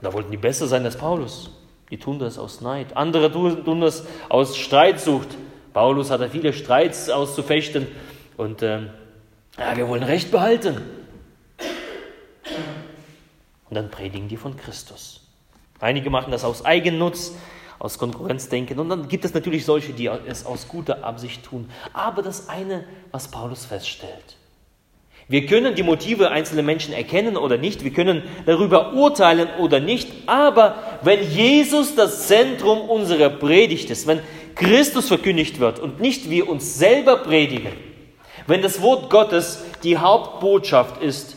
Da 0.00 0.12
wollten 0.12 0.30
die 0.30 0.36
besser 0.36 0.66
sein 0.66 0.84
als 0.84 0.96
Paulus. 0.96 1.50
Die 1.90 1.98
tun 1.98 2.18
das 2.18 2.38
aus 2.38 2.60
Neid. 2.60 2.96
Andere 2.96 3.32
tun, 3.32 3.64
tun 3.64 3.80
das 3.80 4.06
aus 4.28 4.56
Streitsucht. 4.56 5.28
Paulus 5.72 6.10
hatte 6.10 6.30
viele 6.30 6.52
Streits 6.52 7.10
auszufechten 7.10 7.86
und 8.36 8.62
ähm, 8.62 8.90
ja, 9.58 9.76
wir 9.76 9.88
wollen 9.88 10.02
Recht 10.02 10.30
behalten. 10.30 10.80
Und 13.68 13.74
dann 13.74 13.90
predigen 13.90 14.28
die 14.28 14.36
von 14.36 14.56
Christus. 14.56 15.25
Einige 15.80 16.10
machen 16.10 16.30
das 16.30 16.44
aus 16.44 16.64
Eigennutz, 16.64 17.34
aus 17.78 17.98
Konkurrenzdenken. 17.98 18.78
Und 18.78 18.88
dann 18.88 19.08
gibt 19.08 19.24
es 19.24 19.34
natürlich 19.34 19.64
solche, 19.64 19.92
die 19.92 20.06
es 20.06 20.46
aus 20.46 20.68
guter 20.68 21.04
Absicht 21.04 21.44
tun. 21.44 21.70
Aber 21.92 22.22
das 22.22 22.48
eine, 22.48 22.84
was 23.10 23.28
Paulus 23.28 23.64
feststellt. 23.64 24.36
Wir 25.28 25.46
können 25.46 25.74
die 25.74 25.82
Motive 25.82 26.30
einzelner 26.30 26.62
Menschen 26.62 26.94
erkennen 26.94 27.36
oder 27.36 27.58
nicht, 27.58 27.82
wir 27.82 27.92
können 27.92 28.22
darüber 28.46 28.92
urteilen 28.92 29.48
oder 29.58 29.80
nicht, 29.80 30.08
aber 30.26 30.76
wenn 31.02 31.20
Jesus 31.28 31.96
das 31.96 32.28
Zentrum 32.28 32.88
unserer 32.88 33.30
Predigt 33.30 33.90
ist, 33.90 34.06
wenn 34.06 34.20
Christus 34.54 35.08
verkündigt 35.08 35.58
wird 35.58 35.80
und 35.80 36.00
nicht 36.00 36.30
wir 36.30 36.48
uns 36.48 36.78
selber 36.78 37.16
predigen, 37.16 37.72
wenn 38.46 38.62
das 38.62 38.80
Wort 38.82 39.10
Gottes 39.10 39.64
die 39.82 39.98
Hauptbotschaft 39.98 41.02
ist, 41.02 41.36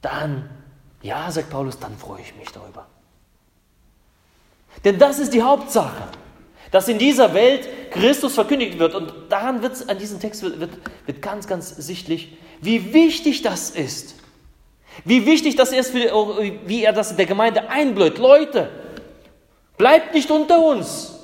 dann, 0.00 0.48
ja, 1.02 1.30
sagt 1.30 1.50
Paulus, 1.50 1.78
dann 1.78 1.96
freue 1.98 2.22
ich 2.22 2.34
mich 2.36 2.48
darüber. 2.48 2.86
Denn 4.84 4.98
das 4.98 5.18
ist 5.18 5.32
die 5.32 5.42
Hauptsache, 5.42 6.08
dass 6.70 6.88
in 6.88 6.98
dieser 6.98 7.34
Welt 7.34 7.68
Christus 7.90 8.34
verkündigt 8.34 8.78
wird. 8.78 8.94
Und 8.94 9.12
daran 9.28 9.62
wird 9.62 9.88
an 9.88 9.98
diesem 9.98 10.18
Text 10.18 10.42
wird, 10.42 10.58
wird, 10.58 11.22
ganz, 11.22 11.46
ganz 11.46 11.68
sichtlich, 11.68 12.36
wie 12.60 12.92
wichtig 12.92 13.42
das 13.42 13.70
ist. 13.70 14.16
Wie 15.04 15.24
wichtig 15.26 15.56
das 15.56 15.72
ist, 15.72 15.90
für, 15.90 16.10
wie 16.66 16.84
er 16.84 16.92
das 16.92 17.16
der 17.16 17.26
Gemeinde 17.26 17.68
einbläut. 17.68 18.18
Leute, 18.18 18.70
bleibt 19.76 20.14
nicht 20.14 20.30
unter 20.30 20.64
uns. 20.64 21.14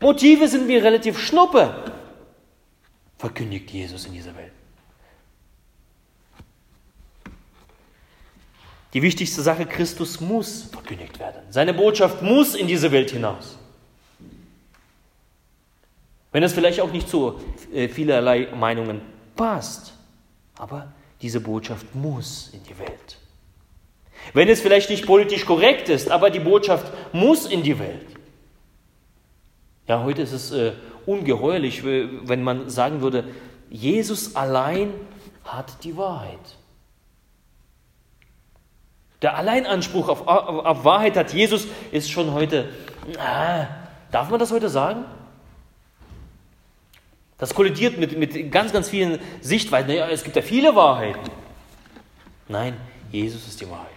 Motive 0.00 0.46
sind 0.46 0.66
mir 0.66 0.82
relativ 0.82 1.18
schnuppe. 1.18 1.74
Verkündigt 3.18 3.70
Jesus 3.70 4.06
in 4.06 4.12
dieser 4.12 4.36
Welt. 4.36 4.52
Die 8.92 9.02
wichtigste 9.02 9.42
Sache, 9.42 9.66
Christus 9.66 10.20
muss 10.20 10.68
verkündigt 10.72 11.18
werden. 11.18 11.42
Seine 11.50 11.74
Botschaft 11.74 12.22
muss 12.22 12.54
in 12.54 12.66
diese 12.66 12.92
Welt 12.92 13.10
hinaus. 13.10 13.58
Wenn 16.32 16.42
es 16.42 16.52
vielleicht 16.52 16.80
auch 16.80 16.92
nicht 16.92 17.08
zu 17.08 17.40
äh, 17.72 17.88
vielerlei 17.88 18.48
Meinungen 18.54 19.00
passt, 19.36 19.94
aber 20.58 20.92
diese 21.22 21.40
Botschaft 21.40 21.94
muss 21.94 22.50
in 22.52 22.62
die 22.64 22.78
Welt. 22.78 23.18
Wenn 24.32 24.48
es 24.48 24.60
vielleicht 24.60 24.90
nicht 24.90 25.06
politisch 25.06 25.46
korrekt 25.46 25.88
ist, 25.88 26.10
aber 26.10 26.30
die 26.30 26.40
Botschaft 26.40 26.92
muss 27.12 27.46
in 27.46 27.62
die 27.62 27.78
Welt. 27.78 28.06
Ja, 29.88 30.02
heute 30.02 30.22
ist 30.22 30.32
es 30.32 30.50
äh, 30.52 30.72
ungeheuerlich, 31.06 31.84
wenn 31.84 32.42
man 32.42 32.68
sagen 32.68 33.00
würde, 33.00 33.24
Jesus 33.70 34.34
allein 34.34 34.92
hat 35.44 35.84
die 35.84 35.96
Wahrheit. 35.96 36.56
Der 39.22 39.36
Alleinanspruch 39.36 40.08
auf, 40.08 40.26
auf, 40.26 40.64
auf 40.64 40.84
Wahrheit 40.84 41.16
hat 41.16 41.32
Jesus, 41.32 41.66
ist 41.90 42.10
schon 42.10 42.32
heute, 42.32 42.68
ah, 43.18 43.66
darf 44.10 44.30
man 44.30 44.38
das 44.38 44.52
heute 44.52 44.68
sagen? 44.68 45.04
Das 47.38 47.54
kollidiert 47.54 47.98
mit, 47.98 48.18
mit 48.18 48.50
ganz, 48.50 48.72
ganz 48.72 48.88
vielen 48.88 49.18
Sichtweisen. 49.40 49.88
Naja, 49.88 50.08
es 50.08 50.24
gibt 50.24 50.36
ja 50.36 50.42
viele 50.42 50.74
Wahrheiten. 50.74 51.30
Nein, 52.48 52.76
Jesus 53.10 53.46
ist 53.46 53.60
die 53.60 53.68
Wahrheit. 53.68 53.96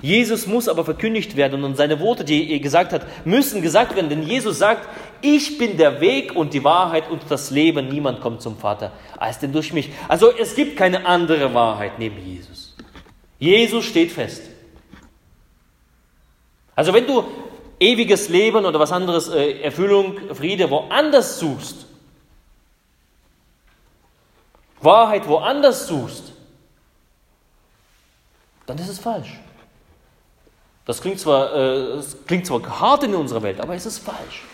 Jesus 0.00 0.48
muss 0.48 0.68
aber 0.68 0.84
verkündigt 0.84 1.36
werden 1.36 1.62
und 1.62 1.76
seine 1.76 2.00
Worte, 2.00 2.24
die 2.24 2.50
er 2.50 2.58
gesagt 2.58 2.92
hat, 2.92 3.06
müssen 3.24 3.62
gesagt 3.62 3.94
werden, 3.94 4.08
denn 4.08 4.24
Jesus 4.24 4.58
sagt, 4.58 4.88
ich 5.20 5.58
bin 5.58 5.76
der 5.76 6.00
Weg 6.00 6.34
und 6.34 6.54
die 6.54 6.64
Wahrheit 6.64 7.08
und 7.08 7.22
das 7.28 7.50
Leben, 7.50 7.88
niemand 7.88 8.20
kommt 8.20 8.42
zum 8.42 8.58
Vater 8.58 8.92
als 9.16 9.38
denn 9.38 9.52
durch 9.52 9.72
mich. 9.72 9.90
Also 10.08 10.32
es 10.36 10.56
gibt 10.56 10.76
keine 10.76 11.06
andere 11.06 11.54
Wahrheit 11.54 12.00
neben 12.00 12.18
Jesus. 12.26 12.61
Jesus 13.42 13.86
steht 13.86 14.12
fest. 14.12 14.40
Also 16.76 16.94
wenn 16.94 17.08
du 17.08 17.24
ewiges 17.80 18.28
Leben 18.28 18.64
oder 18.64 18.78
was 18.78 18.92
anderes, 18.92 19.26
äh, 19.30 19.62
Erfüllung, 19.62 20.32
Friede 20.32 20.70
woanders 20.70 21.40
suchst, 21.40 21.86
Wahrheit 24.80 25.26
woanders 25.26 25.88
suchst, 25.88 26.34
dann 28.66 28.78
ist 28.78 28.88
es 28.88 29.00
falsch. 29.00 29.40
Das 30.84 31.02
klingt 31.02 31.18
zwar, 31.18 31.52
äh, 31.52 31.96
das 31.96 32.24
klingt 32.24 32.46
zwar 32.46 32.78
hart 32.78 33.02
in 33.02 33.12
unserer 33.12 33.42
Welt, 33.42 33.60
aber 33.60 33.74
es 33.74 33.86
ist 33.86 33.98
falsch. 33.98 34.44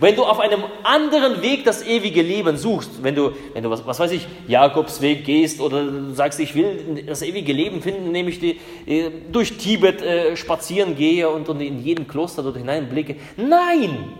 Wenn 0.00 0.16
du 0.16 0.24
auf 0.24 0.40
einem 0.40 0.64
anderen 0.82 1.42
Weg 1.42 1.64
das 1.64 1.82
ewige 1.86 2.22
Leben 2.22 2.56
suchst, 2.56 3.02
wenn 3.02 3.14
du, 3.14 3.32
wenn 3.52 3.62
du 3.62 3.70
was, 3.70 3.86
was 3.86 3.98
weiß 3.98 4.10
ich, 4.12 4.26
Jakobsweg 4.48 5.24
gehst 5.24 5.60
oder 5.60 5.84
du 5.84 6.12
sagst, 6.12 6.40
ich 6.40 6.54
will 6.54 7.04
das 7.06 7.22
ewige 7.22 7.52
Leben 7.52 7.80
finden, 7.82 8.06
indem 8.06 8.28
ich 8.28 8.40
die, 8.40 8.60
äh, 8.86 9.10
durch 9.30 9.58
Tibet 9.58 10.02
äh, 10.02 10.36
spazieren 10.36 10.96
gehe 10.96 11.28
und, 11.28 11.48
und 11.48 11.60
in 11.60 11.82
jeden 11.82 12.08
Kloster 12.08 12.42
dort 12.42 12.56
hineinblicke. 12.56 13.16
Nein! 13.36 14.12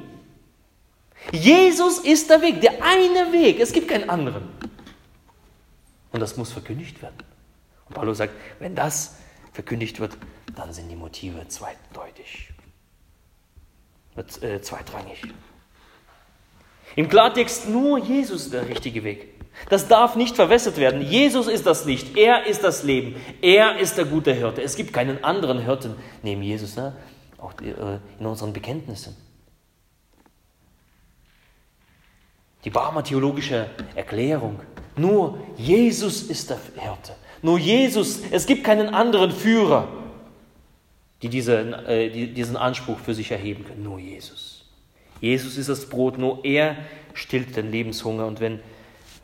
Jesus 1.33 1.99
ist 1.99 2.31
der 2.31 2.41
Weg, 2.43 2.61
der 2.61 2.83
eine 2.83 3.33
Weg. 3.33 3.59
Es 3.59 3.73
gibt 3.73 3.89
keinen 3.89 4.09
anderen. 4.09 4.49
Und 6.13 6.21
das 6.21 6.37
muss 6.37 6.53
verkündigt 6.53 7.03
werden. 7.03 7.17
Und 7.89 7.95
Paulus 7.95 8.19
sagt, 8.19 8.35
wenn 8.59 8.75
das 8.75 9.17
verkündigt 9.53 10.01
wird, 10.01 10.17
dann 10.55 10.73
sind 10.73 10.89
die 10.89 10.97
Motive 10.97 11.47
zweideutig, 11.49 12.51
äh, 14.41 14.61
zweitrangig. 14.61 15.23
Im 16.97 17.09
Klartext 17.09 17.69
nur 17.69 17.99
Jesus 17.99 18.47
ist 18.47 18.55
der 18.55 18.69
richtige 18.69 19.05
Weg. 19.05 19.29
Das 19.69 19.89
darf 19.89 20.17
nicht 20.17 20.35
verwässert 20.37 20.79
werden. 20.79 21.03
Jesus 21.03 21.47
ist 21.47 21.67
das 21.67 21.85
Licht, 21.85 22.17
er 22.17 22.47
ist 22.47 22.65
das 22.65 22.83
Leben, 22.83 23.17
er 23.41 23.79
ist 23.79 23.97
der 23.97 24.05
gute 24.05 24.33
Hirte. 24.33 24.63
Es 24.63 24.77
gibt 24.77 24.93
keinen 24.93 25.23
anderen 25.25 25.59
Hirten 25.59 25.95
neben 26.23 26.43
Jesus, 26.43 26.77
ne? 26.77 26.95
auch 27.39 27.53
äh, 27.61 27.99
in 28.19 28.27
unseren 28.27 28.53
Bekenntnissen. 28.53 29.17
Die 32.65 32.71
Barmer 32.71 33.05
theologische 33.05 33.67
Erklärung. 33.95 34.61
Nur 34.97 35.39
Jesus 35.57 36.23
ist 36.25 36.51
der 36.51 36.59
Hirte. 36.77 37.15
Nur 37.43 37.59
Jesus. 37.59 38.21
Es 38.31 38.47
gibt 38.47 38.65
keinen 38.65 38.89
anderen 38.89 39.31
Führer, 39.31 39.89
die, 41.23 41.29
diese, 41.29 41.59
äh, 41.87 42.11
die 42.11 42.33
diesen 42.33 42.57
Anspruch 42.57 42.99
für 42.99 43.15
sich 43.15 43.31
erheben 43.31 43.65
können. 43.65 43.85
Nur 43.85 43.99
Jesus. 43.99 44.56
Jesus 45.21 45.57
ist 45.57 45.69
das 45.69 45.89
Brot. 45.89 46.19
Nur 46.19 46.45
er 46.45 46.77
stillt 47.15 47.57
den 47.57 47.71
Lebenshunger. 47.71 48.27
Und 48.27 48.41
wenn 48.41 48.61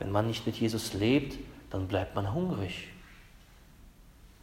wenn 0.03 0.11
man 0.11 0.27
nicht 0.27 0.45
mit 0.45 0.57
Jesus 0.57 0.93
lebt, 0.93 1.37
dann 1.69 1.87
bleibt 1.87 2.13
man 2.13 2.33
hungrig. 2.33 2.89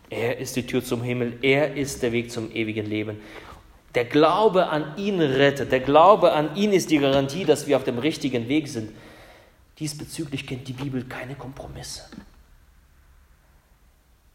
Er 0.09 0.38
ist 0.38 0.57
die 0.57 0.66
Tür 0.66 0.83
zum 0.83 1.02
Himmel, 1.02 1.38
er 1.42 1.76
ist 1.76 2.02
der 2.02 2.12
Weg 2.12 2.33
zum 2.33 2.50
ewigen 2.50 2.87
Leben. 2.87 3.21
Der 3.95 4.07
Glaube 4.07 4.69
an 4.69 4.97
ihn 4.97 5.21
rettet, 5.21 5.71
der 5.71 5.80
Glaube 5.80 6.33
an 6.33 6.57
ihn 6.57 6.73
ist 6.73 6.90
die 6.90 6.99
Garantie, 6.99 7.45
dass 7.45 7.66
wir 7.66 7.76
auf 7.76 7.85
dem 7.85 7.99
richtigen 7.99 8.49
Weg 8.49 8.69
sind. 8.69 8.90
Diesbezüglich 9.78 10.47
kennt 10.47 10.66
die 10.66 10.73
Bibel 10.73 11.04
keine 11.04 11.35
Kompromisse. 11.35 12.04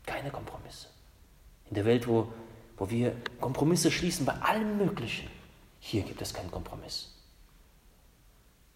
Keine 0.05 0.29
Kompromisse. 0.29 0.89
In 1.69 1.75
der 1.75 1.85
Welt, 1.85 2.07
wo, 2.07 2.31
wo 2.77 2.89
wir 2.89 3.15
Kompromisse 3.39 3.89
schließen 3.89 4.25
bei 4.27 4.33
allem 4.33 4.77
Möglichen, 4.77 5.27
hier 5.87 6.01
gibt 6.01 6.19
es 6.19 6.33
keinen 6.33 6.49
Kompromiss. 6.49 7.11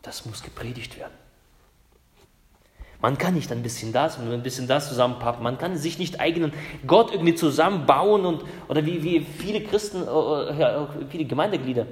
Das 0.04 0.28
muss 0.28 0.44
gepredigt 0.44 0.96
werden. 1.00 1.14
Man 3.02 3.18
kann 3.18 3.34
nicht 3.34 3.52
ein 3.52 3.64
bisschen 3.64 3.92
das 3.92 4.18
und 4.18 4.32
ein 4.32 4.44
bisschen 4.44 4.68
das 4.68 4.90
zusammenpappen. 4.90 5.42
Man 5.42 5.58
kann 5.58 5.76
sich 5.76 5.98
nicht 5.98 6.20
eigenen 6.20 6.54
Gott 6.86 7.12
irgendwie 7.12 7.34
zusammenbauen 7.34 8.26
und 8.26 8.44
oder 8.68 8.86
wie, 8.86 9.02
wie 9.02 9.22
viele 9.22 9.64
Christen, 9.64 10.04
äh, 10.04 10.60
ja, 10.60 10.88
viele 11.10 11.26
Gemeindeglieder, 11.26 11.88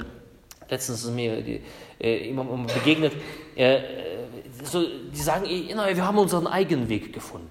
letztens 0.70 1.04
ist 1.04 1.12
mir 1.12 1.62
äh, 2.00 2.30
immer 2.30 2.44
begegnet, 2.44 3.14
äh, 3.56 3.80
so, 4.64 4.84
die 4.84 5.20
sagen, 5.20 5.46
wir 5.48 6.06
haben 6.06 6.20
unseren 6.20 6.46
eigenen 6.46 6.90
Weg 6.90 7.12
gefunden. 7.12 7.50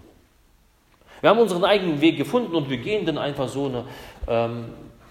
Wir 1.21 1.31
haben 1.31 1.41
unseren 1.41 1.65
eigenen 1.65 2.01
Weg 2.01 2.17
gefunden 2.17 2.55
und 2.55 2.71
wir 2.71 2.79
gehen 2.79 3.07
dann 3.07 3.19
einfach 3.19 3.49
so, 3.49 3.67
eine, 3.67 3.85
ähm, 4.29 4.67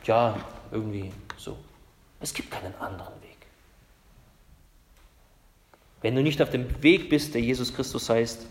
ja, 0.06 0.38
irgendwie. 0.72 1.12
Es 2.20 2.34
gibt 2.34 2.52
keinen 2.52 2.76
anderen 2.76 3.22
Weg. 3.22 3.38
Wenn 6.02 6.16
du 6.16 6.22
nicht 6.22 6.42
auf 6.42 6.50
dem 6.50 6.84
Weg 6.84 7.10
bist, 7.10 7.34
der 7.34 7.42
Jesus 7.42 7.74
Christus 7.74 8.10
heißt, 8.10 8.46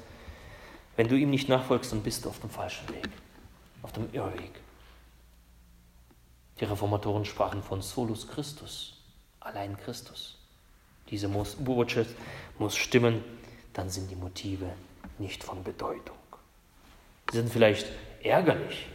wenn 0.97 1.09
du 1.09 1.17
ihm 1.17 1.31
nicht 1.31 1.49
nachfolgst, 1.49 1.93
dann 1.93 2.03
bist 2.03 2.25
du 2.25 2.29
auf 2.29 2.41
dem 2.41 2.51
falschen 2.51 2.89
Weg, 2.89 3.09
auf 3.83 3.93
dem 3.93 4.09
Irrweg. 4.13 4.53
Die 6.61 6.65
Reformatoren 6.65 7.25
sprachen 7.25 7.63
von 7.63 7.83
Solus 7.83 8.29
Christus, 8.29 9.01
allein 9.41 9.77
Christus. 9.77 10.39
Diese 11.11 11.29
Botschaft 11.29 12.15
muss 12.59 12.77
stimmen, 12.77 13.23
dann 13.73 13.91
sind 13.91 14.11
die 14.11 14.17
Motive 14.17 14.73
nicht 15.19 15.43
von 15.43 15.63
Bedeutung. 15.65 16.17
Sie 17.31 17.39
sind 17.39 17.53
vielleicht 17.53 17.87
ärgerlich, 18.23 18.87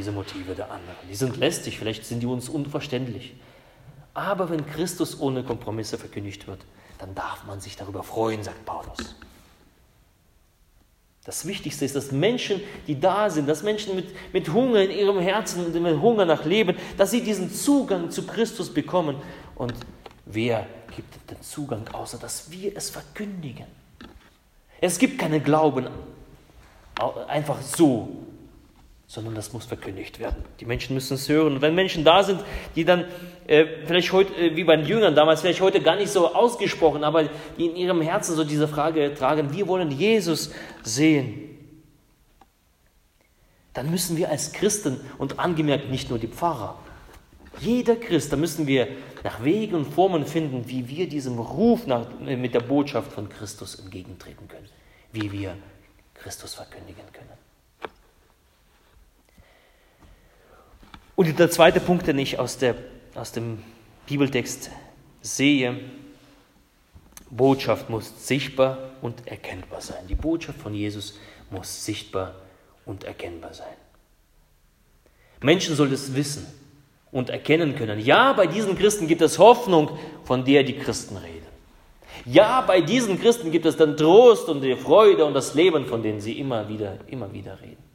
diese 0.00 0.12
Motive 0.12 0.54
der 0.54 0.70
anderen. 0.70 0.96
Die 1.10 1.14
sind 1.14 1.36
lästig, 1.36 1.78
vielleicht 1.78 2.06
sind 2.06 2.20
die 2.20 2.26
uns 2.26 2.48
unverständlich. 2.48 3.34
Aber 4.14 4.48
wenn 4.48 4.66
Christus 4.66 5.20
ohne 5.20 5.44
Kompromisse 5.44 5.98
verkündigt 5.98 6.46
wird, 6.46 6.60
dann 6.98 7.14
darf 7.14 7.44
man 7.44 7.60
sich 7.60 7.76
darüber 7.76 8.02
freuen, 8.02 8.42
sagt 8.42 8.64
Paulus. 8.64 9.14
Das 11.24 11.46
Wichtigste 11.46 11.84
ist, 11.84 11.94
dass 11.94 12.12
Menschen, 12.12 12.62
die 12.86 12.98
da 12.98 13.28
sind, 13.28 13.46
dass 13.46 13.62
Menschen 13.62 13.94
mit, 13.94 14.08
mit 14.32 14.50
Hunger 14.50 14.80
in 14.80 14.90
ihrem 14.90 15.18
Herzen 15.18 15.66
und 15.66 15.74
mit 15.74 16.00
Hunger 16.00 16.24
nach 16.24 16.46
Leben, 16.46 16.76
dass 16.96 17.10
sie 17.10 17.22
diesen 17.22 17.52
Zugang 17.52 18.10
zu 18.10 18.26
Christus 18.26 18.72
bekommen. 18.72 19.16
Und 19.54 19.74
wer 20.24 20.66
gibt 20.96 21.30
den 21.30 21.42
Zugang, 21.42 21.86
außer 21.92 22.16
dass 22.16 22.50
wir 22.50 22.74
es 22.74 22.88
verkündigen? 22.88 23.66
Es 24.80 24.98
gibt 24.98 25.18
keinen 25.18 25.44
Glauben 25.44 25.88
einfach 27.28 27.60
so, 27.60 28.29
sondern 29.10 29.34
das 29.34 29.52
muss 29.52 29.64
verkündigt 29.64 30.20
werden. 30.20 30.44
Die 30.60 30.64
Menschen 30.64 30.94
müssen 30.94 31.14
es 31.14 31.28
hören. 31.28 31.54
Und 31.54 31.62
wenn 31.62 31.74
Menschen 31.74 32.04
da 32.04 32.22
sind, 32.22 32.40
die 32.76 32.84
dann 32.84 33.06
äh, 33.48 33.66
vielleicht 33.84 34.12
heute, 34.12 34.32
äh, 34.36 34.54
wie 34.54 34.62
bei 34.62 34.76
den 34.76 34.86
Jüngern 34.86 35.16
damals, 35.16 35.40
vielleicht 35.40 35.60
heute 35.60 35.80
gar 35.80 35.96
nicht 35.96 36.12
so 36.12 36.32
ausgesprochen, 36.32 37.02
aber 37.02 37.24
die 37.58 37.66
in 37.66 37.74
ihrem 37.74 38.02
Herzen 38.02 38.36
so 38.36 38.44
diese 38.44 38.68
Frage 38.68 39.12
tragen, 39.12 39.52
wir 39.52 39.66
wollen 39.66 39.90
Jesus 39.90 40.52
sehen, 40.84 41.58
dann 43.72 43.90
müssen 43.90 44.16
wir 44.16 44.30
als 44.30 44.52
Christen, 44.52 45.00
und 45.18 45.40
angemerkt 45.40 45.90
nicht 45.90 46.08
nur 46.08 46.20
die 46.20 46.28
Pfarrer, 46.28 46.78
jeder 47.58 47.96
Christ, 47.96 48.32
da 48.32 48.36
müssen 48.36 48.68
wir 48.68 48.86
nach 49.24 49.42
Wegen 49.42 49.74
und 49.74 49.86
Formen 49.86 50.24
finden, 50.24 50.68
wie 50.68 50.86
wir 50.86 51.08
diesem 51.08 51.40
Ruf 51.40 51.84
nach, 51.84 52.06
äh, 52.24 52.36
mit 52.36 52.54
der 52.54 52.60
Botschaft 52.60 53.10
von 53.10 53.28
Christus 53.28 53.74
entgegentreten 53.74 54.46
können, 54.46 54.68
wie 55.10 55.32
wir 55.32 55.56
Christus 56.14 56.54
verkündigen 56.54 57.02
können. 57.12 57.49
Und 61.20 61.38
der 61.38 61.50
zweite 61.50 61.80
Punkt, 61.80 62.06
den 62.06 62.18
ich 62.18 62.38
aus, 62.38 62.56
der, 62.56 62.76
aus 63.14 63.30
dem 63.30 63.62
Bibeltext 64.06 64.70
sehe, 65.20 65.78
Botschaft 67.28 67.90
muss 67.90 68.26
sichtbar 68.26 68.78
und 69.02 69.26
erkennbar 69.26 69.82
sein. 69.82 70.06
Die 70.08 70.14
Botschaft 70.14 70.58
von 70.58 70.72
Jesus 70.72 71.18
muss 71.50 71.84
sichtbar 71.84 72.36
und 72.86 73.04
erkennbar 73.04 73.52
sein. 73.52 73.76
Menschen 75.42 75.76
sollen 75.76 75.92
es 75.92 76.14
wissen 76.14 76.46
und 77.12 77.28
erkennen 77.28 77.76
können. 77.76 78.00
Ja, 78.00 78.32
bei 78.32 78.46
diesen 78.46 78.78
Christen 78.78 79.06
gibt 79.06 79.20
es 79.20 79.38
Hoffnung, 79.38 79.90
von 80.24 80.46
der 80.46 80.62
die 80.64 80.78
Christen 80.78 81.18
reden. 81.18 81.48
Ja, 82.24 82.62
bei 82.62 82.80
diesen 82.80 83.20
Christen 83.20 83.50
gibt 83.50 83.66
es 83.66 83.76
dann 83.76 83.98
Trost 83.98 84.48
und 84.48 84.62
die 84.62 84.74
Freude 84.74 85.26
und 85.26 85.34
das 85.34 85.52
Leben, 85.52 85.84
von 85.84 86.02
denen 86.02 86.22
sie 86.22 86.40
immer 86.40 86.66
wieder, 86.66 86.96
immer 87.08 87.30
wieder 87.30 87.60
reden. 87.60 87.89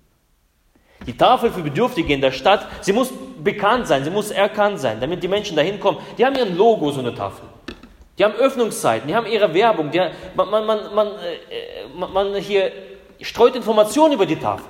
Die 1.06 1.16
Tafel 1.16 1.52
für 1.52 1.62
Bedürftige 1.62 2.14
in 2.14 2.22
der 2.22 2.32
Stadt, 2.32 2.68
sie 2.82 2.94
muss 2.94 3.12
bekannt 3.44 3.88
sein, 3.88 4.04
sie 4.04 4.10
muss 4.10 4.32
erkannt 4.32 4.80
sein, 4.80 5.00
damit 5.00 5.22
die 5.22 5.28
Menschen 5.28 5.56
dahin 5.56 5.80
kommen. 5.80 6.00
Die 6.18 6.26
haben 6.26 6.36
ihren 6.36 6.58
Logo, 6.58 6.92
so 6.92 7.00
eine 7.00 7.14
Tafel. 7.14 7.46
Die 8.18 8.24
haben 8.24 8.34
Öffnungszeiten, 8.36 9.08
die 9.08 9.16
haben 9.16 9.28
ihre 9.28 9.54
Werbung. 9.54 9.92
Die, 9.92 10.00
man, 10.36 10.50
man, 10.50 10.66
man, 10.66 10.96
man, 10.96 11.08
äh, 11.08 12.12
man 12.14 12.36
hier 12.36 12.72
streut 13.22 13.56
Informationen 13.56 14.14
über 14.14 14.26
die 14.26 14.38
Tafel. 14.38 14.66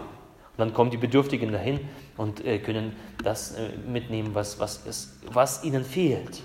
Und 0.58 0.60
dann 0.60 0.74
kommen 0.74 0.90
die 0.90 0.98
Bedürftigen 0.98 1.52
dahin 1.52 1.80
und 2.18 2.44
äh, 2.46 2.60
können 2.60 2.96
das 3.24 3.56
äh, 3.56 3.70
mitnehmen, 3.88 4.32
was, 4.34 4.60
was, 4.60 4.78
ist, 4.86 5.20
was 5.32 5.64
ihnen 5.64 5.84
fehlt. 5.84 6.42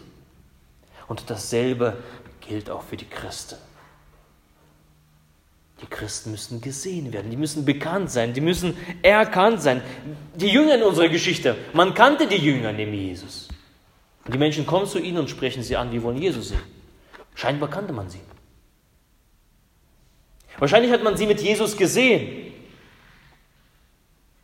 Und 1.08 1.28
dasselbe 1.28 1.96
gilt 2.40 2.70
auch 2.70 2.82
für 2.82 2.96
die 2.96 3.08
Christen. 3.08 3.56
Die 5.82 5.86
Christen 5.86 6.32
müssen 6.32 6.60
gesehen 6.60 7.12
werden, 7.12 7.30
die 7.30 7.36
müssen 7.36 7.64
bekannt 7.64 8.10
sein, 8.10 8.34
die 8.34 8.40
müssen 8.40 8.76
erkannt 9.02 9.62
sein. 9.62 9.80
Die 10.34 10.48
Jünger 10.48 10.74
in 10.74 10.82
unserer 10.82 11.08
Geschichte, 11.08 11.56
man 11.72 11.94
kannte 11.94 12.26
die 12.26 12.36
Jünger 12.36 12.72
neben 12.72 12.92
Jesus. 12.92 13.48
Und 14.24 14.34
die 14.34 14.38
Menschen 14.38 14.66
kommen 14.66 14.86
zu 14.86 14.98
ihnen 14.98 15.18
und 15.18 15.30
sprechen 15.30 15.62
sie 15.62 15.76
an, 15.76 15.90
wir 15.90 16.02
wollen 16.02 16.18
Jesus 16.18 16.50
sehen. 16.50 16.60
Scheinbar 17.34 17.70
kannte 17.70 17.92
man 17.92 18.10
sie. 18.10 18.20
Wahrscheinlich 20.58 20.92
hat 20.92 21.02
man 21.02 21.16
sie 21.16 21.26
mit 21.26 21.40
Jesus 21.40 21.74
gesehen. 21.74 22.52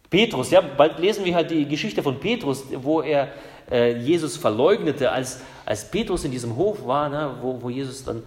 Petrus, 0.09 0.51
ja, 0.51 0.63
bald 0.63 0.99
lesen 0.99 1.25
wir 1.25 1.35
halt 1.35 1.51
die 1.51 1.67
Geschichte 1.69 2.03
von 2.03 2.19
Petrus, 2.19 2.65
wo 2.73 3.03
er 3.03 3.33
äh, 3.71 3.99
Jesus 3.99 4.37
verleugnete, 4.37 5.11
als, 5.11 5.41
als 5.67 5.91
Petrus 5.91 6.25
in 6.25 6.31
diesem 6.31 6.57
Hof 6.57 6.87
war, 6.87 7.09
ne, 7.09 7.37
wo, 7.43 7.61
wo 7.61 7.69
Jesus 7.69 8.05
dann 8.05 8.23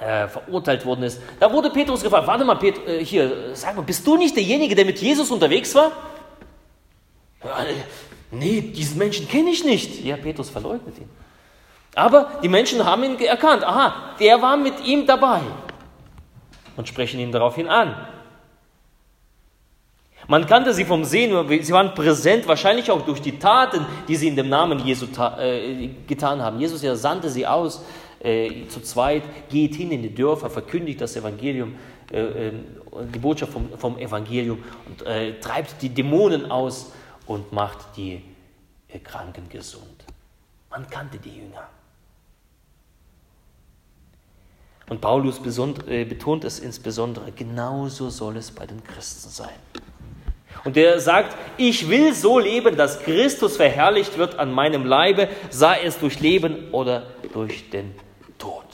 äh, 0.00 0.28
verurteilt 0.28 0.84
worden 0.84 1.04
ist. 1.04 1.20
Da 1.40 1.52
wurde 1.52 1.70
Petrus 1.70 2.02
gefragt, 2.02 2.26
warte 2.26 2.44
mal, 2.44 2.56
Pet 2.56 2.86
äh, 2.86 3.04
hier, 3.04 3.54
sag 3.54 3.76
mal, 3.76 3.82
bist 3.82 4.06
du 4.06 4.16
nicht 4.16 4.36
derjenige, 4.36 4.74
der 4.74 4.84
mit 4.84 4.98
Jesus 5.00 5.30
unterwegs 5.30 5.74
war? 5.74 5.92
Äh, 7.42 7.74
nee, 8.30 8.60
diesen 8.60 8.98
Menschen 8.98 9.28
kenne 9.28 9.50
ich 9.50 9.64
nicht. 9.64 10.04
Ja, 10.04 10.16
Petrus 10.16 10.50
verleugnet 10.50 10.98
ihn. 10.98 11.08
Aber 11.94 12.32
die 12.42 12.48
Menschen 12.48 12.84
haben 12.84 13.04
ihn 13.04 13.18
erkannt. 13.20 13.64
Aha, 13.64 14.14
der 14.20 14.42
war 14.42 14.56
mit 14.56 14.84
ihm 14.84 15.06
dabei. 15.06 15.40
Und 16.76 16.86
sprechen 16.86 17.18
ihn 17.18 17.32
daraufhin 17.32 17.68
an. 17.68 17.96
Man 20.28 20.46
kannte 20.46 20.74
sie 20.74 20.84
vom 20.84 21.04
Sehen, 21.04 21.62
sie 21.62 21.72
waren 21.72 21.94
präsent, 21.94 22.48
wahrscheinlich 22.48 22.90
auch 22.90 23.02
durch 23.02 23.22
die 23.22 23.38
Taten, 23.38 23.86
die 24.08 24.16
sie 24.16 24.28
in 24.28 24.36
dem 24.36 24.48
Namen 24.48 24.80
Jesu 24.80 25.06
äh, 25.38 25.88
getan 26.06 26.42
haben. 26.42 26.58
Jesus 26.58 26.82
ja 26.82 26.96
sandte 26.96 27.30
sie 27.30 27.46
aus 27.46 27.84
äh, 28.20 28.66
zu 28.68 28.80
zweit, 28.80 29.22
geht 29.48 29.74
hin 29.74 29.90
in 29.90 30.02
die 30.02 30.14
Dörfer, 30.14 30.50
verkündigt 30.50 31.00
das 31.00 31.16
Evangelium, 31.16 31.74
äh, 32.12 32.48
äh, 32.48 32.52
die 33.14 33.18
Botschaft 33.18 33.52
vom, 33.52 33.68
vom 33.78 33.98
Evangelium 33.98 34.62
und 34.86 35.06
äh, 35.06 35.38
treibt 35.40 35.82
die 35.82 35.88
Dämonen 35.88 36.50
aus 36.50 36.92
und 37.26 37.52
macht 37.52 37.96
die 37.96 38.22
äh, 38.88 38.98
Kranken 38.98 39.48
gesund. 39.48 40.04
Man 40.70 40.88
kannte 40.88 41.18
die 41.18 41.30
Jünger. 41.30 41.68
Und 44.88 45.00
Paulus 45.00 45.40
äh, 45.88 46.04
betont 46.04 46.44
es 46.44 46.60
insbesondere, 46.60 47.32
genauso 47.32 48.08
soll 48.08 48.36
es 48.36 48.52
bei 48.52 48.66
den 48.66 48.82
Christen 48.84 49.30
sein. 49.30 49.58
Und 50.64 50.76
er 50.76 51.00
sagt, 51.00 51.36
ich 51.58 51.88
will 51.88 52.14
so 52.14 52.38
leben, 52.38 52.76
dass 52.76 53.00
Christus 53.00 53.56
verherrlicht 53.56 54.16
wird 54.16 54.38
an 54.38 54.52
meinem 54.52 54.84
Leibe, 54.84 55.28
sei 55.50 55.82
es 55.84 55.98
durch 55.98 56.20
Leben 56.20 56.70
oder 56.72 57.04
durch 57.32 57.70
den 57.70 57.94
Tod. 58.38 58.64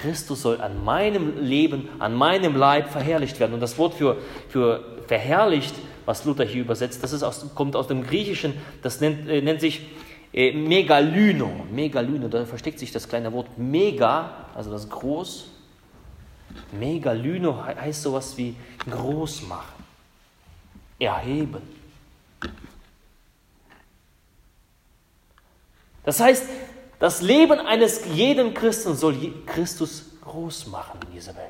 Christus 0.00 0.42
soll 0.42 0.60
an 0.60 0.84
meinem 0.84 1.42
Leben, 1.42 1.88
an 1.98 2.14
meinem 2.14 2.56
Leib 2.56 2.90
verherrlicht 2.90 3.40
werden. 3.40 3.54
Und 3.54 3.60
das 3.60 3.78
Wort 3.78 3.94
für, 3.94 4.18
für 4.48 4.84
verherrlicht, 5.06 5.74
was 6.06 6.24
Luther 6.24 6.44
hier 6.44 6.62
übersetzt, 6.62 7.02
das 7.02 7.22
aus, 7.22 7.54
kommt 7.54 7.74
aus 7.74 7.88
dem 7.88 8.04
Griechischen, 8.04 8.54
das 8.82 9.00
nennt, 9.00 9.28
äh, 9.28 9.42
nennt 9.42 9.60
sich 9.60 9.86
äh, 10.32 10.52
Megalyno. 10.52 11.66
Megalyno, 11.70 12.28
da 12.28 12.44
versteckt 12.46 12.78
sich 12.78 12.92
das 12.92 13.08
kleine 13.08 13.32
Wort 13.32 13.58
Mega, 13.58 14.46
also 14.54 14.70
das 14.70 14.88
Groß. 14.88 15.50
Megalyno 16.72 17.64
heißt 17.64 18.02
sowas 18.02 18.36
wie 18.36 18.54
groß 18.88 19.42
machen, 19.48 19.84
erheben. 20.98 21.62
Das 26.04 26.20
heißt, 26.20 26.44
das 26.98 27.22
Leben 27.22 27.60
eines 27.60 28.02
jeden 28.12 28.54
Christen 28.54 28.94
soll 28.96 29.16
Christus 29.46 30.04
groß 30.24 30.66
machen 30.66 30.98
in 31.06 31.14
dieser 31.14 31.36
Welt. 31.36 31.46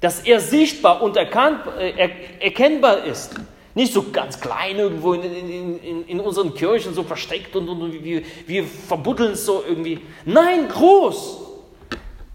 Dass 0.00 0.20
er 0.20 0.40
sichtbar 0.40 1.02
und 1.02 1.16
erkannt, 1.16 1.66
äh, 1.78 2.10
erkennbar 2.40 3.04
ist. 3.04 3.34
Nicht 3.74 3.92
so 3.92 4.10
ganz 4.10 4.40
klein 4.40 4.76
irgendwo 4.76 5.12
in, 5.12 5.22
in, 5.22 5.78
in, 5.80 6.04
in 6.06 6.20
unseren 6.20 6.54
Kirchen 6.54 6.94
so 6.94 7.02
versteckt 7.02 7.54
und, 7.56 7.68
und 7.68 8.04
wir, 8.04 8.22
wir 8.46 8.64
verbuddeln 8.64 9.32
es 9.32 9.44
so 9.44 9.64
irgendwie. 9.66 10.00
Nein, 10.24 10.68
groß. 10.68 11.40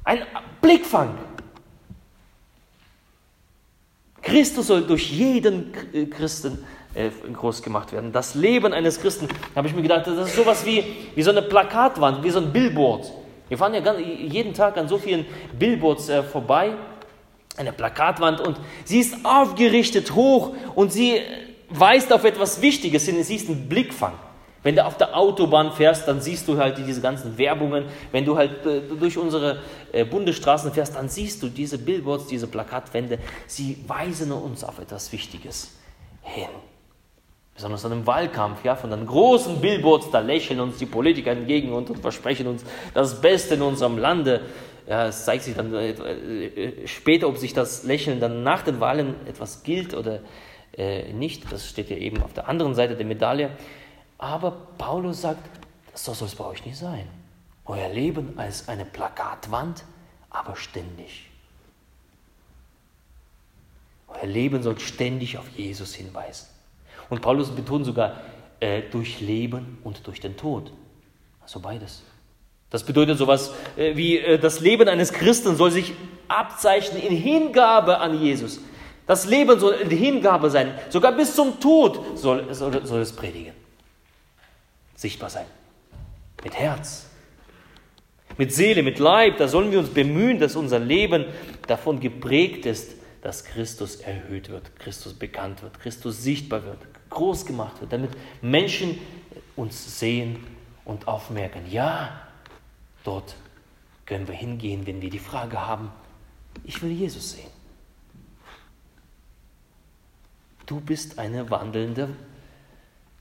Ein 0.03 0.25
Blickfang. 0.61 1.17
Christus 4.21 4.67
soll 4.67 4.83
durch 4.87 5.11
jeden 5.11 5.73
Christen 6.09 6.65
äh, 6.95 7.09
groß 7.31 7.61
gemacht 7.61 7.91
werden. 7.91 8.11
Das 8.11 8.35
Leben 8.35 8.73
eines 8.73 8.99
Christen, 8.99 9.27
habe 9.55 9.67
ich 9.67 9.75
mir 9.75 9.81
gedacht, 9.81 10.07
das 10.07 10.27
ist 10.27 10.35
sowas 10.35 10.65
wie, 10.65 10.83
wie 11.15 11.21
so 11.21 11.31
eine 11.31 11.41
Plakatwand, 11.41 12.23
wie 12.23 12.29
so 12.29 12.39
ein 12.39 12.51
Billboard. 12.51 13.11
Wir 13.49 13.57
fahren 13.57 13.73
ja 13.73 13.97
jeden 13.97 14.53
Tag 14.53 14.77
an 14.77 14.87
so 14.87 14.97
vielen 14.97 15.25
Billboards 15.57 16.09
äh, 16.09 16.23
vorbei 16.23 16.73
eine 17.57 17.71
Plakatwand 17.71 18.41
und 18.41 18.57
sie 18.83 18.99
ist 18.99 19.17
aufgerichtet 19.23 20.15
hoch 20.15 20.55
und 20.75 20.91
sie 20.91 21.21
weist 21.69 22.11
auf 22.11 22.23
etwas 22.23 22.61
Wichtiges 22.61 23.05
hin. 23.05 23.23
Sie 23.23 23.35
ist 23.35 23.49
ein 23.49 23.69
Blickfang. 23.69 24.13
Wenn 24.63 24.75
du 24.75 24.85
auf 24.85 24.97
der 24.97 25.15
Autobahn 25.15 25.73
fährst, 25.73 26.07
dann 26.07 26.21
siehst 26.21 26.47
du 26.47 26.57
halt 26.57 26.77
diese 26.77 27.01
ganzen 27.01 27.37
Werbungen. 27.37 27.85
Wenn 28.13 28.23
du 28.23 28.37
halt 28.37 28.65
äh, 28.65 28.81
durch 28.97 29.17
unsere 29.17 29.59
äh, 29.91 30.05
Bundesstraßen 30.05 30.71
fährst, 30.71 30.95
dann 30.95 31.09
siehst 31.09 31.43
du 31.43 31.49
diese 31.49 31.77
Billboards, 31.77 32.27
diese 32.27 32.47
Plakatwände. 32.47 33.19
Sie 33.45 33.83
weisen 33.87 34.31
uns 34.31 34.63
auf 34.63 34.79
etwas 34.79 35.11
Wichtiges 35.11 35.75
hin. 36.21 36.47
Besonders 37.55 37.85
an 37.85 37.91
einem 37.91 38.07
Wahlkampf, 38.07 38.63
ja, 38.63 38.75
von 38.75 38.89
den 38.89 39.05
großen 39.05 39.61
Billboards, 39.61 40.09
da 40.09 40.19
lächeln 40.19 40.59
uns 40.59 40.77
die 40.77 40.87
Politiker 40.87 41.31
entgegen 41.31 41.71
und, 41.71 41.89
und 41.89 41.99
versprechen 41.99 42.47
uns 42.47 42.63
das 42.93 43.21
Beste 43.21 43.55
in 43.55 43.61
unserem 43.61 43.97
Lande. 43.97 44.41
Ja, 44.87 45.07
es 45.07 45.23
zeigt 45.23 45.43
sich 45.43 45.55
dann 45.55 45.73
äh, 45.73 45.91
äh, 45.91 46.87
später, 46.87 47.27
ob 47.27 47.37
sich 47.37 47.53
das 47.53 47.83
Lächeln 47.83 48.19
dann 48.19 48.43
nach 48.43 48.63
den 48.63 48.79
Wahlen 48.79 49.15
etwas 49.27 49.63
gilt 49.63 49.93
oder 49.93 50.19
äh, 50.75 51.13
nicht. 51.13 51.51
Das 51.51 51.69
steht 51.69 51.89
ja 51.89 51.97
eben 51.97 52.21
auf 52.23 52.33
der 52.33 52.49
anderen 52.49 52.73
Seite 52.73 52.95
der 52.95 53.05
Medaille. 53.05 53.51
Aber 54.17 54.51
Paulus 54.77 55.21
sagt, 55.21 55.47
so 55.93 56.13
soll 56.13 56.27
es 56.27 56.35
bei 56.35 56.45
euch 56.45 56.65
nicht 56.65 56.77
sein. 56.77 57.07
Euer 57.65 57.89
Leben 57.89 58.37
als 58.37 58.67
eine 58.67 58.83
Plakatwand, 58.83 59.83
aber 60.29 60.55
ständig. 60.55 61.29
Euer 64.07 64.27
Leben 64.27 64.63
soll 64.63 64.79
ständig 64.79 65.37
auf 65.37 65.47
Jesus 65.55 65.93
hinweisen. 65.93 66.52
Und 67.13 67.21
Paulus 67.21 67.51
betont 67.51 67.85
sogar 67.85 68.21
äh, 68.59 68.81
durch 68.89 69.21
Leben 69.21 69.77
und 69.83 70.07
durch 70.07 70.19
den 70.19 70.35
Tod. 70.35 70.71
Also 71.43 71.59
beides. 71.59 72.01
Das 72.71 72.83
bedeutet 72.83 73.19
sowas 73.19 73.53
äh, 73.77 73.95
wie 73.95 74.17
äh, 74.17 74.39
das 74.39 74.61
Leben 74.61 74.89
eines 74.89 75.13
Christen 75.13 75.55
soll 75.55 75.69
sich 75.69 75.93
abzeichnen 76.27 77.03
in 77.03 77.15
Hingabe 77.15 77.99
an 77.99 78.19
Jesus. 78.19 78.61
Das 79.05 79.27
Leben 79.27 79.59
soll 79.59 79.75
in 79.75 79.91
Hingabe 79.91 80.49
sein. 80.49 80.73
Sogar 80.89 81.11
bis 81.11 81.35
zum 81.35 81.59
Tod 81.59 82.17
soll, 82.17 82.51
soll, 82.51 82.83
soll 82.83 83.01
es 83.01 83.15
predigen. 83.15 83.53
Sichtbar 84.95 85.29
sein. 85.29 85.45
Mit 86.43 86.55
Herz. 86.55 87.11
Mit 88.39 88.51
Seele, 88.51 88.81
mit 88.81 88.97
Leib. 88.97 89.37
Da 89.37 89.47
sollen 89.47 89.71
wir 89.71 89.77
uns 89.77 89.89
bemühen, 89.89 90.39
dass 90.39 90.55
unser 90.55 90.79
Leben 90.79 91.25
davon 91.67 91.99
geprägt 91.99 92.65
ist, 92.65 92.93
dass 93.21 93.43
Christus 93.43 93.97
erhöht 93.97 94.49
wird, 94.49 94.75
Christus 94.79 95.13
bekannt 95.13 95.61
wird, 95.61 95.79
Christus 95.79 96.23
sichtbar 96.23 96.65
wird, 96.65 96.79
groß 97.13 97.45
gemacht 97.45 97.79
wird, 97.81 97.93
damit 97.93 98.11
Menschen 98.41 98.99
uns 99.55 99.99
sehen 99.99 100.43
und 100.85 101.07
aufmerken. 101.07 101.61
Ja, 101.69 102.23
Dort 103.03 103.35
können 104.05 104.27
wir 104.27 104.35
hingehen, 104.35 104.85
wenn 104.87 105.01
wir 105.01 105.09
die 105.09 105.19
Frage 105.19 105.65
haben, 105.65 105.91
ich 106.63 106.81
will 106.81 106.91
Jesus 106.91 107.33
sehen. 107.33 107.49
Du 110.65 110.79
bist 110.79 111.19
eine 111.19 111.49
wandelnde 111.49 112.09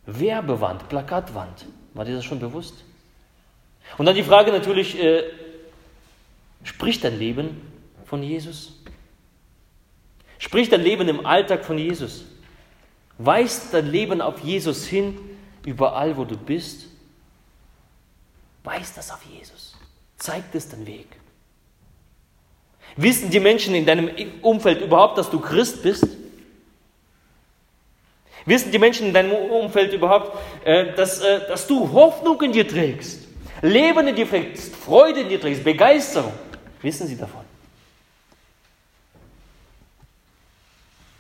Werbewand, 0.07 0.89
Plakatwand. 0.89 1.67
War 1.95 2.05
dir 2.05 2.15
das 2.15 2.25
schon 2.25 2.39
bewusst? 2.39 2.85
Und 3.99 4.07
dann 4.07 4.15
die 4.15 4.23
Frage 4.23 4.53
natürlich, 4.53 4.99
äh, 5.03 5.25
spricht 6.63 7.03
dein 7.03 7.19
Leben 7.19 7.61
von 8.05 8.23
Jesus? 8.23 8.81
Spricht 10.39 10.73
dein 10.73 10.83
Leben 10.83 11.09
im 11.09 11.27
Alltag 11.27 11.65
von 11.65 11.79
Jesus? 11.79 12.25
Weist 13.19 13.73
dein 13.73 13.87
Leben 13.87 14.21
auf 14.21 14.41
Jesus 14.41 14.87
hin, 14.87 15.19
überall 15.65 16.17
wo 16.17 16.25
du 16.25 16.37
bist? 16.37 16.87
Weist 18.65 18.97
das 18.97 19.11
auf 19.11 19.23
Jesus? 19.25 19.73
zeigt 20.23 20.55
es 20.55 20.69
den 20.69 20.87
Weg. 20.87 21.07
Wissen 22.97 23.31
die 23.31 23.41
Menschen 23.41 23.75
in 23.75 23.85
deinem 23.85 24.11
Umfeld 24.43 24.81
überhaupt, 24.81 25.19
dass 25.19 25.31
du 25.31 25.41
Christ 25.41 25.83
bist? 25.83 26.07
Wissen 28.45 28.71
die 28.71 28.79
Menschen 28.79 29.09
in 29.09 29.15
deinem 29.15 29.33
Umfeld 29.33 29.93
überhaupt, 29.93 30.37
äh, 30.65 30.95
dass, 30.95 31.21
äh, 31.21 31.47
dass 31.49 31.67
du 31.67 31.91
Hoffnung 31.93 32.41
in 32.43 32.53
dir 32.53 32.67
trägst, 32.67 33.27
Leben 33.63 34.09
in 34.09 34.17
dir 34.17 34.29
trägst, 34.29 34.75
Freude 34.75 35.21
in 35.21 35.29
dir 35.29 35.41
trägst, 35.41 35.65
Begeisterung? 35.65 36.33
Wissen 36.83 37.07
sie 37.07 37.17
davon? 37.17 37.45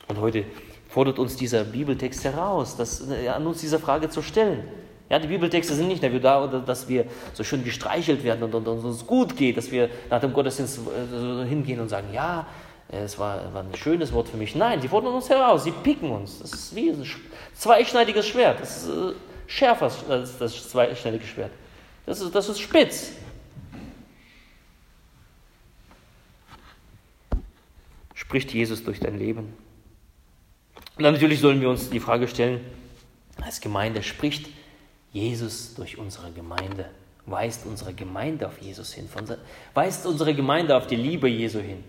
Und 0.08 0.18
heute 0.18 0.44
fordert 0.92 1.18
uns 1.18 1.36
dieser 1.36 1.64
Bibeltext 1.64 2.22
heraus, 2.24 2.76
das, 2.76 3.08
äh, 3.08 3.28
an 3.28 3.46
uns 3.46 3.60
diese 3.60 3.78
Frage 3.78 4.10
zu 4.10 4.20
stellen. 4.20 4.64
Ja, 5.08 5.18
die 5.18 5.28
Bibeltexte 5.28 5.74
sind 5.74 5.88
nicht 5.88 6.02
dafür 6.02 6.20
da, 6.20 6.46
dass 6.46 6.88
wir 6.88 7.06
so 7.32 7.44
schön 7.44 7.64
gestreichelt 7.64 8.24
werden 8.24 8.42
und, 8.44 8.54
und, 8.54 8.68
und 8.68 8.84
uns 8.84 9.06
gut 9.06 9.36
geht, 9.36 9.56
dass 9.56 9.70
wir 9.70 9.88
nach 10.10 10.20
dem 10.20 10.32
Gottesdienst 10.32 10.78
äh, 10.78 11.46
hingehen 11.46 11.80
und 11.80 11.88
sagen, 11.88 12.08
ja, 12.12 12.46
es 12.88 13.18
war, 13.18 13.54
war, 13.54 13.62
ein 13.62 13.74
schönes 13.74 14.12
Wort 14.12 14.28
für 14.28 14.36
mich. 14.36 14.54
Nein, 14.54 14.80
die 14.80 14.88
fordern 14.88 15.14
uns 15.14 15.30
heraus, 15.30 15.64
sie 15.64 15.70
picken 15.70 16.10
uns. 16.10 16.40
Das 16.40 16.52
ist 16.52 16.76
wie 16.76 16.90
ein 16.90 17.06
zweischneidiges 17.54 18.26
Schwert. 18.26 18.60
Das 18.60 18.82
ist 18.82 18.88
äh, 18.88 19.12
schärfer 19.46 19.90
als 20.10 20.36
das 20.38 20.68
zweischneidige 20.68 21.24
Schwert. 21.24 21.50
Das 22.04 22.20
ist, 22.20 22.34
das 22.34 22.48
ist 22.50 22.60
spitz. 22.60 23.12
Spricht 28.14 28.52
Jesus 28.52 28.84
durch 28.84 29.00
dein 29.00 29.18
Leben? 29.18 29.54
Und 30.96 31.02
natürlich 31.02 31.40
sollen 31.40 31.60
wir 31.60 31.70
uns 31.70 31.88
die 31.88 32.00
Frage 32.00 32.28
stellen, 32.28 32.60
als 33.40 33.60
Gemeinde 33.60 34.02
spricht 34.02 34.48
Jesus 35.12 35.74
durch 35.74 35.98
unsere 35.98 36.30
Gemeinde, 36.32 36.90
weist 37.26 37.66
unsere 37.66 37.94
Gemeinde 37.94 38.46
auf 38.46 38.60
Jesus 38.60 38.92
hin, 38.92 39.08
weist 39.74 40.06
unsere 40.06 40.34
Gemeinde 40.34 40.76
auf 40.76 40.86
die 40.86 40.96
Liebe 40.96 41.28
Jesu 41.28 41.60
hin. 41.60 41.82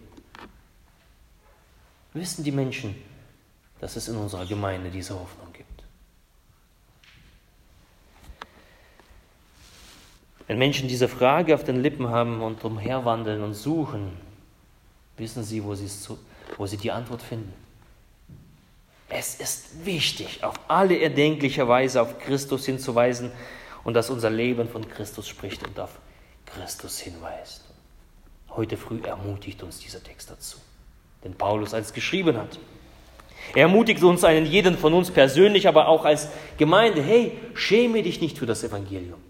Wissen 2.13 2.43
die 2.43 2.51
Menschen, 2.51 2.95
dass 3.79 3.95
es 3.95 4.07
in 4.07 4.15
unserer 4.15 4.45
Gemeinde 4.45 4.89
diese 4.89 5.19
Hoffnung 5.19 5.51
gibt? 5.51 5.83
Wenn 10.47 10.57
Menschen 10.57 10.87
diese 10.87 11.07
Frage 11.07 11.55
auf 11.55 11.63
den 11.63 11.81
Lippen 11.81 12.09
haben 12.09 12.41
und 12.41 12.63
umherwandeln 12.63 13.41
und 13.41 13.53
suchen, 13.53 14.11
wissen 15.17 15.43
sie, 15.43 15.63
wo, 15.63 15.75
wo 16.57 16.67
sie 16.67 16.77
die 16.77 16.91
Antwort 16.91 17.21
finden. 17.21 17.53
Es 19.15 19.35
ist 19.35 19.85
wichtig, 19.85 20.43
auf 20.43 20.55
alle 20.67 20.97
erdenkliche 20.97 21.67
Weise 21.67 22.01
auf 22.01 22.17
Christus 22.17 22.65
hinzuweisen 22.65 23.31
und 23.83 23.93
das 23.93 24.09
unser 24.09 24.31
Leben 24.31 24.67
von 24.67 24.87
Christus 24.89 25.27
spricht 25.27 25.65
und 25.67 25.79
auf 25.79 25.91
Christus 26.47 26.99
hinweist. 26.99 27.63
Heute 28.49 28.75
früh 28.75 28.99
ermutigt 29.03 29.61
uns 29.61 29.79
dieser 29.79 30.01
Text 30.01 30.31
dazu, 30.31 30.57
den 31.23 31.35
Paulus 31.35 31.75
als 31.75 31.93
geschrieben 31.93 32.37
hat. 32.37 32.57
Er 33.53 33.63
ermutigt 33.63 34.01
uns 34.01 34.23
einen 34.23 34.47
jeden 34.47 34.77
von 34.77 34.93
uns 34.93 35.11
persönlich, 35.11 35.67
aber 35.67 35.89
auch 35.89 36.05
als 36.05 36.29
Gemeinde, 36.57 37.03
hey, 37.03 37.37
schäme 37.53 38.01
dich 38.01 38.19
nicht 38.19 38.39
für 38.39 38.47
das 38.47 38.63
Evangelium. 38.63 39.21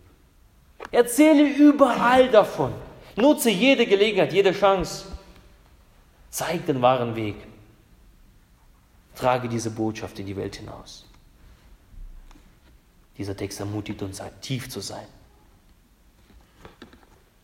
Erzähle 0.91 1.43
überall 1.43 2.29
davon. 2.29 2.71
Nutze 3.17 3.49
jede 3.49 3.85
Gelegenheit, 3.85 4.31
jede 4.31 4.53
Chance. 4.53 5.05
Zeig 6.29 6.65
den 6.67 6.81
wahren 6.81 7.15
Weg. 7.15 7.35
Trage 9.15 9.47
diese 9.47 9.71
Botschaft 9.71 10.19
in 10.19 10.25
die 10.25 10.35
Welt 10.35 10.55
hinaus. 10.55 11.05
Dieser 13.17 13.37
Text 13.37 13.59
ermutigt 13.59 14.01
uns, 14.01 14.19
aktiv 14.21 14.69
zu 14.69 14.79
sein, 14.79 15.05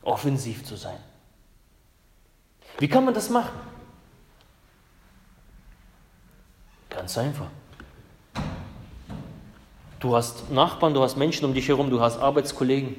offensiv 0.01 0.63
zu 0.63 0.75
sein. 0.75 0.97
Wie 2.79 2.87
kann 2.87 3.05
man 3.05 3.13
das 3.13 3.29
machen? 3.29 3.51
Ganz 6.89 7.17
einfach. 7.17 7.47
Du 9.99 10.15
hast 10.15 10.49
Nachbarn, 10.49 10.93
du 10.93 11.03
hast 11.03 11.17
Menschen 11.17 11.45
um 11.45 11.53
dich 11.53 11.67
herum, 11.67 11.89
du 11.89 11.99
hast 11.99 12.17
Arbeitskollegen. 12.17 12.95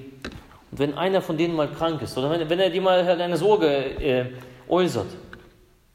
Und 0.71 0.79
wenn 0.79 0.95
einer 0.95 1.23
von 1.23 1.37
denen 1.37 1.57
mal 1.57 1.71
krank 1.71 2.03
ist 2.03 2.17
oder 2.17 2.31
wenn, 2.31 2.49
wenn 2.49 2.61
er 2.61 2.71
dir 2.71 2.83
mal 2.83 3.01
eine 3.01 3.37
Sorge 3.37 3.67
äh, 3.67 4.33
äußert, 4.69 5.09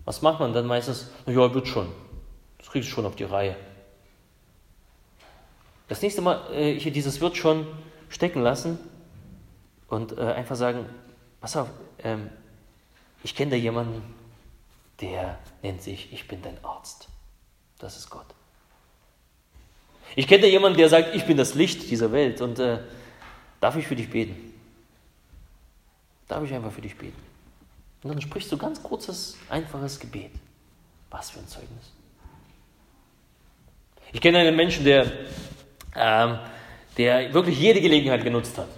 was 0.03 0.21
macht 0.21 0.39
man 0.39 0.53
dann 0.53 0.65
meistens? 0.65 1.09
Ja, 1.25 1.53
wird 1.53 1.67
schon. 1.67 1.87
Kriegst 2.75 2.89
du 2.89 2.95
schon 2.95 3.05
auf 3.05 3.15
die 3.15 3.23
Reihe. 3.23 3.55
Das 5.87 6.01
nächste 6.01 6.21
Mal 6.21 6.53
äh, 6.53 6.77
hier 6.77 6.91
dieses 6.91 7.21
wird 7.21 7.37
schon 7.37 7.65
stecken 8.09 8.41
lassen 8.41 8.77
und 9.87 10.17
äh, 10.17 10.19
einfach 10.19 10.57
sagen, 10.57 10.85
pass 11.39 11.55
auf, 11.55 11.69
ähm, 11.99 12.29
ich 13.23 13.33
kenne 13.33 13.51
da 13.51 13.55
jemanden, 13.55 14.03
der 14.99 15.39
nennt 15.63 15.83
sich, 15.83 16.11
ich 16.11 16.27
bin 16.27 16.41
dein 16.41 16.61
Arzt. 16.65 17.07
Das 17.79 17.95
ist 17.95 18.09
Gott. 18.09 18.25
Ich 20.17 20.27
kenne 20.27 20.41
da 20.41 20.47
jemanden, 20.49 20.77
der 20.77 20.89
sagt, 20.89 21.15
ich 21.15 21.25
bin 21.25 21.37
das 21.37 21.55
Licht 21.55 21.89
dieser 21.89 22.11
Welt 22.11 22.41
und 22.41 22.59
äh, 22.59 22.79
darf 23.61 23.77
ich 23.77 23.87
für 23.87 23.95
dich 23.95 24.09
beten? 24.09 24.53
Darf 26.27 26.43
ich 26.43 26.53
einfach 26.53 26.73
für 26.73 26.81
dich 26.81 26.97
beten? 26.97 27.23
Und 28.03 28.09
dann 28.09 28.19
sprichst 28.19 28.51
du 28.51 28.57
ganz 28.57 28.83
kurzes, 28.83 29.37
einfaches 29.47 29.97
Gebet. 29.97 30.31
Was 31.09 31.29
für 31.29 31.39
ein 31.39 31.47
Zeugnis. 31.47 31.94
Ich 34.15 34.21
kenne 34.21 34.37
einen 34.37 34.55
Menschen, 34.55 34.85
der, 34.85 35.11
ähm, 35.93 36.39
der 36.97 37.33
wirklich 37.33 37.59
jede 37.59 37.81
Gelegenheit 37.81 38.23
genutzt 38.23 38.57
hat, 38.57 38.69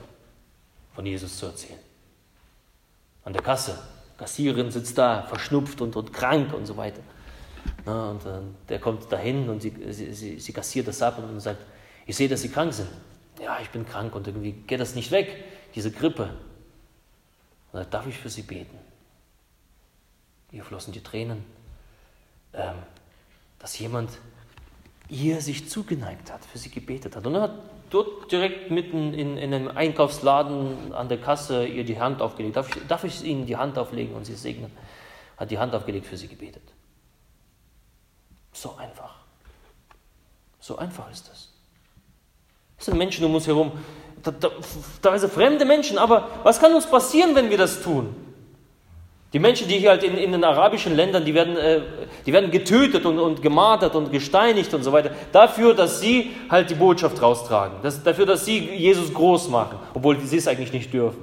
von 0.95 1.05
Jesus 1.05 1.37
zu 1.37 1.45
erzählen. 1.45 1.77
An 3.23 3.33
der 3.33 3.43
Kasse. 3.43 3.77
Kassiererin 4.17 4.71
sitzt 4.71 4.97
da, 4.97 5.21
verschnupft 5.21 5.79
und, 5.79 5.95
und 5.95 6.11
krank 6.11 6.55
und 6.55 6.65
so 6.65 6.75
weiter. 6.75 7.01
Na, 7.85 8.09
und 8.09 8.25
äh, 8.25 8.39
der 8.67 8.79
kommt 8.79 9.11
dahin 9.11 9.47
und 9.47 9.61
sie, 9.61 9.75
sie, 9.91 10.11
sie, 10.11 10.39
sie 10.39 10.53
kassiert 10.53 10.87
das 10.87 11.03
ab 11.03 11.19
und 11.19 11.39
sagt, 11.39 11.61
ich 12.07 12.15
sehe, 12.15 12.27
dass 12.27 12.41
Sie 12.41 12.49
krank 12.49 12.73
sind. 12.73 12.89
Ja, 13.39 13.59
ich 13.61 13.69
bin 13.69 13.85
krank 13.85 14.15
und 14.15 14.25
irgendwie 14.25 14.53
geht 14.53 14.79
das 14.79 14.95
nicht 14.95 15.11
weg, 15.11 15.43
diese 15.75 15.91
Grippe. 15.91 16.31
Und 17.71 17.79
sagt, 17.81 17.93
darf 17.93 18.07
ich 18.07 18.17
für 18.17 18.29
Sie 18.29 18.41
beten? 18.41 18.75
Ihr 20.51 20.63
flossen 20.63 20.93
die 20.93 21.03
Tränen, 21.03 21.45
ähm, 22.53 22.77
dass 23.59 23.77
jemand 23.77 24.09
ihr 25.09 25.41
sich 25.41 25.69
zugeneigt 25.69 26.31
hat, 26.31 26.43
für 26.45 26.57
sie 26.57 26.69
gebetet 26.69 27.15
hat. 27.15 27.25
Und 27.25 27.35
er 27.35 27.41
hat 27.41 27.53
dort 27.89 28.31
direkt 28.31 28.71
mitten 28.71 29.13
in, 29.13 29.37
in 29.37 29.53
einem 29.53 29.69
Einkaufsladen 29.69 30.93
an 30.93 31.07
der 31.07 31.19
Kasse 31.19 31.65
ihr 31.65 31.83
die 31.83 31.99
Hand 31.99 32.21
aufgelegt. 32.21 32.55
Darf 32.55 32.75
ich, 32.75 32.87
darf 32.87 33.03
ich 33.03 33.23
Ihnen 33.23 33.45
die 33.45 33.57
Hand 33.57 33.77
auflegen 33.77 34.15
und 34.15 34.25
Sie 34.25 34.35
segnen? 34.35 34.71
Hat 35.37 35.51
die 35.51 35.59
Hand 35.59 35.73
aufgelegt, 35.75 36.07
für 36.07 36.17
sie 36.17 36.27
gebetet. 36.27 36.63
So 38.51 38.75
einfach. 38.75 39.15
So 40.59 40.77
einfach 40.77 41.09
ist 41.11 41.29
das. 41.29 41.53
Es 42.77 42.85
sind 42.85 42.97
Menschen 42.97 43.25
um 43.25 43.35
uns 43.35 43.47
herum, 43.47 43.71
da, 45.01 45.17
sind 45.17 45.31
fremde 45.31 45.63
Menschen, 45.63 45.97
aber 45.97 46.29
was 46.43 46.59
kann 46.59 46.73
uns 46.73 46.85
passieren, 46.87 47.35
wenn 47.35 47.49
wir 47.49 47.57
das 47.57 47.81
tun? 47.81 48.15
Die 49.33 49.39
Menschen, 49.39 49.67
die 49.67 49.77
hier 49.77 49.89
halt 49.89 50.03
in, 50.03 50.17
in 50.17 50.31
den 50.31 50.43
arabischen 50.43 50.95
Ländern, 50.95 51.25
die 51.25 51.33
werden, 51.33 51.57
äh, 51.57 51.81
die 52.25 52.31
werden 52.31 52.49
getötet 52.49 53.05
und, 53.05 53.19
und 53.19 53.41
gemartert 53.41 53.93
und 53.95 54.11
gesteinigt 54.11 54.73
und 54.73 54.83
so 54.83 54.91
weiter, 54.91 55.11
dafür, 55.33 55.73
dass 55.73 55.99
sie 55.99 56.31
halt 56.49 56.69
die 56.69 56.75
Botschaft 56.75 57.21
raustragen, 57.21 57.77
das, 57.83 58.01
dafür, 58.01 58.25
dass 58.25 58.45
sie 58.45 58.59
Jesus 58.59 59.13
groß 59.13 59.49
machen, 59.49 59.79
obwohl 59.93 60.17
sie 60.21 60.37
es 60.37 60.47
eigentlich 60.47 60.71
nicht 60.71 60.93
dürfen. 60.93 61.19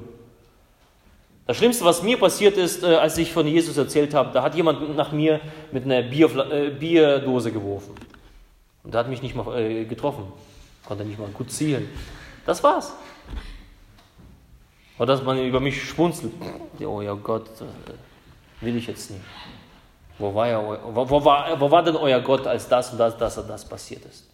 Das 1.46 1.58
Schlimmste, 1.58 1.84
was 1.84 2.02
mir 2.02 2.18
passiert 2.18 2.56
ist, 2.58 2.82
äh, 2.82 2.94
als 2.94 3.16
ich 3.16 3.32
von 3.32 3.46
Jesus 3.46 3.76
erzählt 3.76 4.12
habe, 4.12 4.30
da 4.32 4.42
hat 4.42 4.54
jemand 4.54 4.96
nach 4.96 5.12
mir 5.12 5.40
mit 5.72 5.84
einer 5.84 6.02
Bier, 6.02 6.30
äh, 6.50 6.70
Bierdose 6.70 7.52
geworfen. 7.52 7.94
Und 8.82 8.92
der 8.92 9.00
hat 9.00 9.08
mich 9.08 9.22
nicht 9.22 9.34
mal 9.34 9.58
äh, 9.58 9.84
getroffen, 9.84 10.24
konnte 10.86 11.04
nicht 11.04 11.18
mal 11.18 11.28
gut 11.28 11.50
zielen. 11.50 11.88
Das 12.44 12.62
war's. 12.62 12.92
Oder 14.98 15.14
dass 15.14 15.22
man 15.22 15.38
über 15.44 15.60
mich 15.60 15.82
schmunzelt. 15.82 16.32
Oh 16.80 17.00
ja 17.00 17.14
Gott, 17.14 17.48
äh, 17.60 18.64
will 18.64 18.76
ich 18.76 18.86
jetzt 18.86 19.10
nicht. 19.10 19.22
Wo 20.18 20.32
war, 20.32 20.48
ja, 20.48 20.62
wo, 20.62 21.08
wo, 21.08 21.24
war, 21.24 21.60
wo 21.60 21.70
war 21.70 21.82
denn 21.82 21.96
euer 21.96 22.20
Gott, 22.20 22.46
als 22.46 22.68
das 22.68 22.92
und 22.92 22.98
das, 22.98 23.16
das 23.18 23.36
und 23.38 23.48
das 23.48 23.68
passiert 23.68 24.04
ist? 24.04 24.28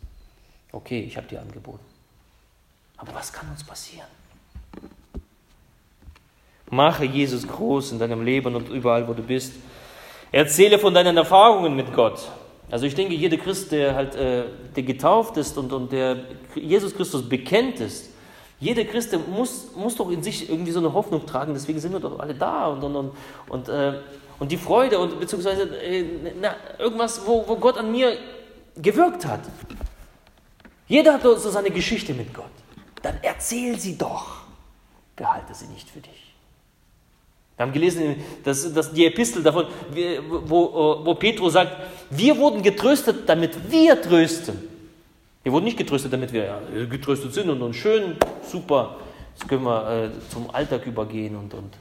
Okay, 0.72 1.00
ich 1.00 1.16
habe 1.16 1.26
dir 1.26 1.40
angeboten. 1.40 1.84
Aber 2.98 3.14
was 3.14 3.32
kann 3.32 3.48
uns 3.50 3.64
passieren? 3.64 4.06
Mache 6.68 7.04
Jesus 7.04 7.48
groß 7.48 7.92
in 7.92 7.98
deinem 7.98 8.22
Leben 8.22 8.54
und 8.54 8.68
überall, 8.68 9.08
wo 9.08 9.14
du 9.14 9.22
bist. 9.22 9.54
Erzähle 10.30 10.78
von 10.78 10.92
deinen 10.94 11.16
Erfahrungen 11.16 11.74
mit 11.74 11.92
Gott. 11.94 12.28
Also 12.70 12.86
ich 12.86 12.94
denke, 12.94 13.14
jeder 13.14 13.36
Christ, 13.36 13.72
der 13.72 13.94
halt 13.94 14.14
äh, 14.14 14.44
der 14.76 14.82
getauft 14.84 15.36
ist 15.38 15.58
und, 15.58 15.72
und 15.72 15.90
der 15.90 16.18
Jesus 16.54 16.94
Christus 16.94 17.28
bekennt 17.28 17.80
ist, 17.80 18.09
jeder 18.60 18.84
Christ 18.84 19.16
muss, 19.28 19.74
muss 19.74 19.96
doch 19.96 20.10
in 20.10 20.22
sich 20.22 20.48
irgendwie 20.48 20.70
so 20.70 20.80
eine 20.80 20.92
Hoffnung 20.92 21.24
tragen, 21.24 21.54
deswegen 21.54 21.80
sind 21.80 21.92
wir 21.92 22.00
doch 22.00 22.18
alle 22.18 22.34
da 22.34 22.66
und, 22.66 22.84
und, 22.84 22.94
und, 22.94 23.12
und, 23.48 23.68
äh, 23.68 23.94
und 24.38 24.52
die 24.52 24.58
Freude 24.58 24.98
und 24.98 25.18
beziehungsweise 25.18 25.62
äh, 25.82 26.04
na, 26.40 26.54
irgendwas, 26.78 27.26
wo, 27.26 27.42
wo 27.48 27.56
Gott 27.56 27.78
an 27.78 27.90
mir 27.90 28.16
gewirkt 28.76 29.24
hat. 29.24 29.40
Jeder 30.86 31.14
hat 31.14 31.22
so 31.22 31.50
seine 31.50 31.70
Geschichte 31.70 32.12
mit 32.12 32.34
Gott. 32.34 32.50
Dann 33.00 33.18
erzähl 33.22 33.78
sie 33.78 33.96
doch, 33.96 34.42
behalte 35.16 35.54
sie 35.54 35.66
nicht 35.66 35.88
für 35.88 36.00
dich. 36.00 36.34
Wir 37.56 37.66
haben 37.66 37.72
gelesen, 37.72 38.16
dass, 38.44 38.72
dass 38.72 38.92
die 38.92 39.06
Epistel 39.06 39.42
davon, 39.42 39.66
wo, 40.28 41.02
wo 41.04 41.14
Petrus 41.14 41.54
sagt, 41.54 41.76
wir 42.10 42.36
wurden 42.36 42.62
getröstet, 42.62 43.28
damit 43.28 43.70
wir 43.70 44.00
trösten. 44.00 44.69
Wir 45.42 45.52
wurden 45.52 45.64
nicht 45.64 45.78
getröstet, 45.78 46.12
damit 46.12 46.32
wir 46.32 46.86
getröstet 46.90 47.32
sind 47.32 47.48
und, 47.48 47.62
und 47.62 47.74
schön, 47.74 48.16
super, 48.46 48.98
jetzt 49.32 49.48
können 49.48 49.64
wir 49.64 49.90
äh, 49.90 50.10
zum 50.28 50.50
Alltag 50.54 50.86
übergehen 50.86 51.34
und, 51.34 51.54
und. 51.54 51.76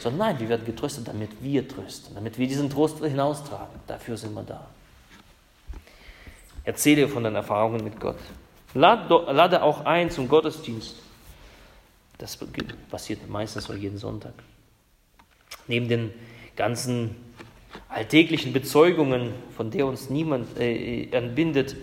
Sondern 0.00 0.30
nein, 0.30 0.40
wir 0.40 0.48
werden 0.48 0.64
getröstet, 0.64 1.06
damit 1.06 1.30
wir 1.42 1.66
trösten, 1.68 2.14
damit 2.14 2.38
wir 2.38 2.46
diesen 2.46 2.70
Trost 2.70 3.04
hinaustragen. 3.04 3.80
Dafür 3.86 4.16
sind 4.16 4.32
wir 4.34 4.42
da. 4.42 4.66
Erzähle 6.64 7.08
von 7.08 7.22
deinen 7.22 7.36
Erfahrungen 7.36 7.84
mit 7.84 8.00
Gott. 8.00 8.16
Lade, 8.74 9.62
auch 9.62 9.84
ein 9.84 10.10
zum 10.10 10.28
Gottesdienst. 10.28 10.96
Das 12.18 12.38
passiert 12.90 13.28
meistens 13.28 13.64
so 13.64 13.74
jeden 13.74 13.98
Sonntag. 13.98 14.32
Neben 15.66 15.88
den 15.88 16.12
ganzen 16.56 17.14
alltäglichen 17.88 18.52
Bezeugungen, 18.52 19.32
von 19.54 19.70
der 19.70 19.86
uns 19.86 20.08
niemand 20.08 20.58
äh, 20.58 21.10
entbindet, 21.10 21.76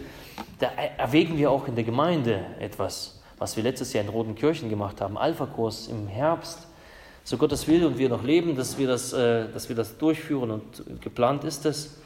da 0.60 0.68
erwägen 0.98 1.38
wir 1.38 1.52
auch 1.52 1.68
in 1.68 1.76
der 1.76 1.84
Gemeinde 1.84 2.46
etwas, 2.60 3.22
was 3.38 3.56
wir 3.56 3.64
letztes 3.64 3.94
Jahr 3.94 4.04
in 4.04 4.10
Roten 4.10 4.36
Kirchen 4.36 4.70
gemacht 4.70 5.02
haben, 5.02 5.18
Alpha-Kurs 5.18 5.88
im 5.88 6.08
Herbst. 6.08 6.68
So 7.24 7.38
Gottes 7.38 7.68
Will 7.68 7.86
und 7.86 7.98
wir 7.98 8.10
noch 8.10 8.24
leben, 8.24 8.56
dass 8.56 8.78
wir 8.78 8.88
das, 8.88 9.14
äh, 9.14 9.48
dass 9.52 9.70
wir 9.70 9.76
das 9.76 9.98
durchführen 9.98 10.52
und 10.52 11.02
geplant 11.02 11.44
ist 11.46 11.66
es. 11.66 11.98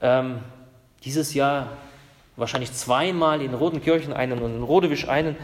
Ähm, 0.00 0.38
dieses 1.04 1.34
Jahr 1.34 1.68
wahrscheinlich 2.36 2.72
zweimal 2.72 3.42
in 3.42 3.54
Rotenkirchen 3.54 4.12
einen 4.12 4.40
und 4.40 4.56
in 4.56 4.62
Rodewisch 4.62 5.08
einen. 5.08 5.36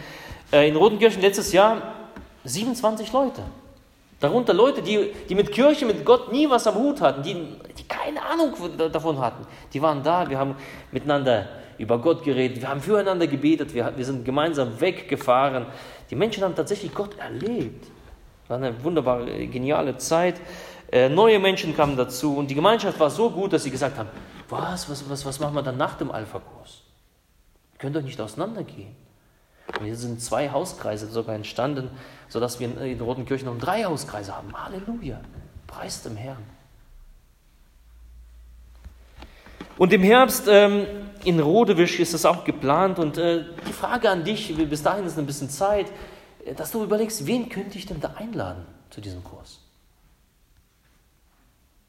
Äh, 0.53 0.69
in 0.69 0.77
Rotenkirchen 0.77 1.21
letztes 1.21 1.53
Jahr 1.53 1.95
27 2.45 3.13
Leute. 3.13 3.43
Darunter 4.21 4.53
Leute, 4.53 4.83
die, 4.83 5.13
die 5.29 5.35
mit 5.35 5.53
Kirche, 5.53 5.87
mit 5.87 6.05
Gott 6.05 6.33
nie 6.33 6.49
was 6.49 6.67
am 6.67 6.75
Hut 6.75 7.01
hatten, 7.01 7.23
die, 7.23 7.35
die 7.77 7.85
keine 7.85 8.21
Ahnung 8.23 8.53
davon 8.93 9.21
hatten. 9.21 9.47
Die 9.73 9.81
waren 9.81 10.03
da, 10.03 10.29
wir 10.29 10.39
haben 10.39 10.57
miteinander 10.91 11.49
über 11.79 11.99
Gott 11.99 12.25
geredet, 12.25 12.61
wir 12.61 12.69
haben 12.69 12.81
füreinander 12.81 13.27
gebetet, 13.27 13.73
wir, 13.73 13.93
wir 13.97 14.05
sind 14.05 14.25
gemeinsam 14.25 14.81
weggefahren. 14.81 15.67
Die 16.11 16.17
Menschen 16.17 16.43
haben 16.43 16.55
tatsächlich 16.55 16.93
Gott 16.93 17.17
erlebt. 17.19 17.87
War 18.49 18.57
eine 18.57 18.83
wunderbare, 18.83 19.47
geniale 19.47 19.97
Zeit. 19.97 20.41
Äh, 20.91 21.09
neue 21.09 21.39
Menschen 21.39 21.77
kamen 21.77 21.97
dazu 21.97 22.37
und 22.37 22.49
die 22.51 22.55
Gemeinschaft 22.55 22.99
war 22.99 23.11
so 23.11 23.31
gut, 23.31 23.53
dass 23.53 23.63
sie 23.63 23.71
gesagt 23.71 23.99
haben, 23.99 24.09
was, 24.49 24.89
was, 24.89 25.09
was, 25.09 25.25
was 25.25 25.39
machen 25.39 25.55
wir 25.55 25.63
dann 25.63 25.77
nach 25.77 25.97
dem 25.99 26.11
Alpha-Kurs? 26.11 26.83
Ihr 27.75 27.79
könnt 27.79 27.95
doch 27.95 28.03
nicht 28.03 28.21
auseinandergehen. 28.21 28.97
Und 29.79 29.85
hier 29.85 29.97
sind 29.97 30.21
zwei 30.23 30.51
Hauskreise 30.51 31.07
sogar 31.09 31.35
entstanden, 31.35 31.91
sodass 32.29 32.59
wir 32.59 32.81
in 32.81 33.01
Roten 33.01 33.27
Kirchen 33.27 33.47
noch 33.47 33.59
drei 33.59 33.85
Hauskreise 33.85 34.35
haben. 34.35 34.53
Halleluja. 34.53 35.21
Preist 35.67 36.07
dem 36.07 36.17
Herrn. 36.17 36.43
Und 39.77 39.93
im 39.93 40.03
Herbst 40.03 40.49
ähm, 40.49 40.87
in 41.25 41.41
Rodewisch 41.41 42.01
ist 42.01 42.15
es 42.15 42.25
auch 42.25 42.45
geplant. 42.45 42.99
Und 42.99 43.19
äh, 43.19 43.45
die 43.67 43.73
Frage 43.73 44.11
an 44.11 44.25
dich, 44.25 44.55
bis 44.57 44.83
dahin 44.83 45.05
ist 45.05 45.19
ein 45.19 45.27
bisschen 45.27 45.51
Zeit, 45.51 45.87
äh, 46.45 46.55
dass 46.55 46.71
du 46.71 46.83
überlegst, 46.83 47.27
wen 47.27 47.49
könnte 47.49 47.79
ich 47.79 47.87
denn 47.87 48.01
da 48.01 48.15
einladen 48.17 48.65
zu 48.91 49.01
diesem 49.01 49.23
Kurs? 49.25 49.61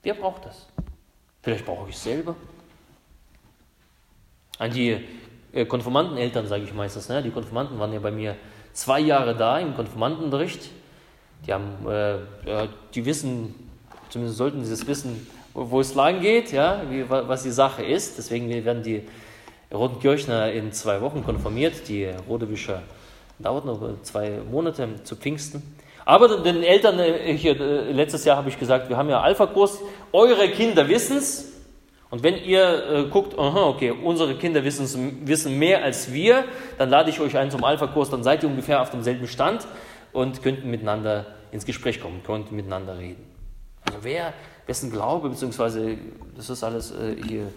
Wer 0.02 0.14
braucht 0.14 0.46
das? 0.46 0.68
Vielleicht 1.42 1.66
brauche 1.66 1.90
ich 1.90 1.96
es 1.96 2.04
selber. 2.04 2.36
An 4.58 4.72
die 4.72 5.06
äh, 5.54 5.66
Konformanteneltern 5.66 6.48
sage 6.48 6.64
ich 6.64 6.74
meistens. 6.74 7.10
Ne? 7.10 7.24
Die 7.24 7.32
Konformanten 7.32 7.80
waren 7.80 7.94
ja 7.94 8.00
bei 8.00 8.12
mir 8.12 8.36
zwei 8.74 9.00
Jahre 9.00 9.36
da 9.36 9.60
im 9.60 9.76
Konformantenunterricht. 9.76 10.70
Die 11.46 11.54
haben, 11.54 11.88
äh, 11.88 12.68
die 12.94 13.06
wissen, 13.06 13.56
zumindest 14.10 14.38
sollten 14.38 14.66
sie 14.66 14.74
es 14.74 14.86
wissen, 14.88 15.26
wo 15.54 15.80
es 15.80 15.96
lang 15.96 16.22
geht, 16.22 16.52
ja, 16.52 16.82
wie, 16.90 17.10
was 17.10 17.44
die 17.44 17.52
Sache 17.52 17.84
ist. 17.84 18.18
Deswegen 18.18 18.50
werden 18.66 18.84
die 18.84 19.04
Roten 19.74 20.00
Kirchner 20.00 20.52
in 20.52 20.72
zwei 20.72 21.02
Wochen 21.02 21.24
konformiert. 21.24 21.88
Die 21.88 22.10
Rodewischer 22.28 22.84
dauert 23.40 23.66
noch 23.66 23.80
zwei 24.02 24.40
Monate 24.50 24.88
zu 25.04 25.16
Pfingsten. 25.16 25.62
Aber 26.06 26.42
den 26.42 26.64
Eltern, 26.64 26.98
äh, 27.00 27.38
hier, 27.38 27.60
äh, 27.60 27.92
letztes 27.92 28.26
Jahr 28.26 28.38
habe 28.38 28.50
ich 28.50 28.58
gesagt, 28.58 28.90
wir 28.90 28.98
haben 28.98 29.10
ja 29.10 29.22
Alpha-Kurs, 29.22 29.80
eure 30.12 30.50
Kinder 30.50 30.88
wissen 30.88 31.18
es. 31.18 31.54
Und 32.10 32.24
wenn 32.24 32.36
ihr 32.44 32.90
äh, 32.90 33.04
guckt, 33.10 33.38
aha, 33.38 33.68
okay, 33.68 33.92
unsere 33.92 34.34
Kinder 34.36 34.64
wissen 34.64 35.60
mehr 35.60 35.84
als 35.84 36.12
wir, 36.12 36.46
dann 36.80 36.90
lade 36.90 37.12
ich 37.12 37.20
euch 37.20 37.38
ein 37.38 37.52
zum 37.52 37.64
Alpha-Kurs, 37.64 38.10
dann 38.10 38.24
seid 38.24 38.42
ihr 38.42 38.50
ungefähr 38.50 38.82
auf 38.82 38.90
demselben 38.90 39.28
Stand 39.28 39.68
und 40.12 40.42
könnt 40.42 40.66
miteinander 40.66 41.28
ins 41.52 41.66
Gespräch 41.66 42.02
kommen, 42.02 42.24
könnt 42.26 42.52
miteinander 42.52 42.98
reden. 42.98 43.24
Also 43.86 44.00
wer, 44.02 44.34
wessen 44.70 44.92
Glaube, 44.92 45.30
beziehungsweise 45.30 45.98
das 46.38 46.50
ist 46.50 46.64
alles 46.64 46.92
äh, 46.92 47.16
hier, 47.28 47.52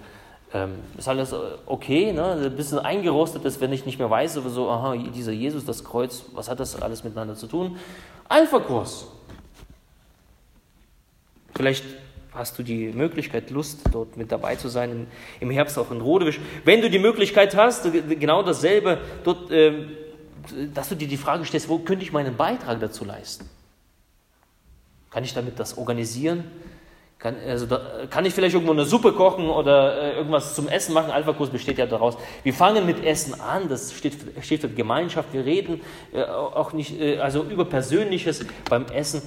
ähm, 0.54 0.76
ist 0.96 1.06
alles 1.06 1.32
äh, 1.32 1.36
okay, 1.66 2.10
ne? 2.10 2.32
ein 2.32 2.56
bisschen 2.56 2.78
eingerostet 2.78 3.44
ist, 3.44 3.60
wenn 3.60 3.72
ich 3.72 3.84
nicht 3.84 3.98
mehr 3.98 4.10
weiß, 4.10 4.32
so, 4.32 4.70
aha, 4.70 4.96
dieser 4.96 5.32
Jesus, 5.32 5.64
das 5.66 5.84
Kreuz, 5.84 6.24
was 6.32 6.48
hat 6.48 6.58
das 6.58 6.80
alles 6.80 7.04
miteinander 7.04 7.36
zu 7.36 7.46
tun? 7.46 7.76
Alpha-Kurs. 8.28 9.06
Vielleicht 11.54 11.84
hast 12.32 12.58
du 12.58 12.62
die 12.62 12.88
Möglichkeit, 12.88 13.50
Lust, 13.50 13.80
dort 13.92 14.16
mit 14.16 14.32
dabei 14.32 14.56
zu 14.56 14.68
sein, 14.68 15.06
im 15.38 15.50
Herbst 15.50 15.78
auch 15.78 15.90
in 15.90 16.00
Rodewisch. 16.00 16.40
Wenn 16.64 16.80
du 16.80 16.88
die 16.88 16.98
Möglichkeit 16.98 17.54
hast, 17.54 17.86
genau 17.92 18.42
dasselbe, 18.42 18.98
dort, 19.22 19.50
äh, 19.50 19.84
dass 20.72 20.88
du 20.88 20.96
dir 20.96 21.08
die 21.08 21.18
Frage 21.18 21.44
stellst, 21.44 21.68
wo 21.68 21.78
könnte 21.78 22.04
ich 22.04 22.12
meinen 22.12 22.38
Beitrag 22.38 22.80
dazu 22.80 23.04
leisten? 23.04 23.50
Kann 25.10 25.24
ich 25.24 25.34
damit 25.34 25.60
das 25.60 25.76
organisieren? 25.76 26.44
Kann, 27.22 27.36
also 27.46 27.66
da, 27.66 27.80
kann 28.10 28.24
ich 28.24 28.34
vielleicht 28.34 28.54
irgendwo 28.54 28.72
eine 28.72 28.84
Suppe 28.84 29.12
kochen 29.12 29.48
oder 29.48 30.02
äh, 30.02 30.16
irgendwas 30.16 30.56
zum 30.56 30.66
Essen 30.66 30.92
machen? 30.92 31.12
Alpha-Kurs 31.12 31.50
besteht 31.50 31.78
ja 31.78 31.86
daraus. 31.86 32.16
Wir 32.42 32.52
fangen 32.52 32.84
mit 32.84 33.04
Essen 33.04 33.40
an, 33.40 33.68
das 33.68 33.92
steht, 33.92 34.16
steht 34.40 34.60
für 34.60 34.68
Gemeinschaft. 34.68 35.32
Wir 35.32 35.44
reden 35.44 35.80
äh, 36.12 36.24
auch 36.24 36.72
nicht, 36.72 37.00
äh, 37.00 37.18
also 37.18 37.44
über 37.44 37.64
Persönliches 37.64 38.44
beim 38.68 38.86
Essen. 38.86 39.22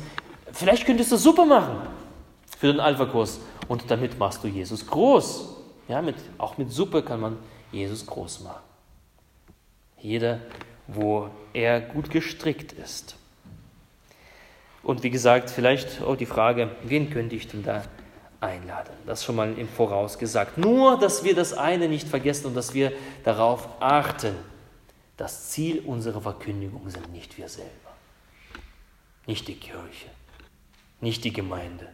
Vielleicht 0.52 0.86
könntest 0.86 1.14
du 1.14 1.16
Suppe 1.16 1.46
machen 1.46 1.78
für 2.58 2.68
den 2.68 2.82
Alpha-Kurs 2.82 3.40
und 3.70 3.90
damit 3.90 4.20
machst 4.20 4.44
du 4.44 4.50
Jesus 4.50 4.86
groß. 4.86 5.56
Ja, 5.88 6.02
mit, 6.02 6.16
auch 6.38 6.58
mit 6.58 6.74
Suppe 6.74 7.02
kann 7.02 7.22
man 7.22 7.38
Jesus 7.72 8.06
groß 8.06 8.42
machen. 8.42 8.64
Jeder, 10.02 10.40
wo 10.88 11.30
er 11.54 11.80
gut 11.80 12.10
gestrickt 12.10 12.74
ist. 12.74 13.16
Und 14.86 15.02
wie 15.02 15.10
gesagt, 15.10 15.50
vielleicht 15.50 16.04
auch 16.04 16.16
die 16.16 16.28
Frage, 16.28 16.70
wen 16.84 17.10
könnte 17.10 17.36
ich 17.36 17.48
denn 17.48 17.64
da 17.64 17.84
einladen? 18.40 18.94
Das 19.08 19.26
schon 19.26 19.36
mal 19.36 19.58
im 19.58 19.68
Voraus 19.68 20.20
gesagt. 20.20 20.60
Nur, 20.60 21.00
dass 21.00 21.24
wir 21.24 21.34
das 21.34 21.54
eine 21.54 21.90
nicht 21.90 22.08
vergessen 22.08 22.46
und 22.46 22.54
dass 22.54 22.76
wir 22.76 22.94
darauf 23.24 23.68
achten. 23.82 24.36
Das 25.18 25.50
Ziel 25.50 25.82
unserer 25.86 26.22
Verkündigung 26.22 26.88
sind 26.90 27.12
nicht 27.12 27.38
wir 27.38 27.50
selber, 27.50 27.72
nicht 29.26 29.48
die 29.48 29.56
Kirche, 29.56 30.10
nicht 31.02 31.24
die 31.24 31.34
Gemeinde, 31.34 31.88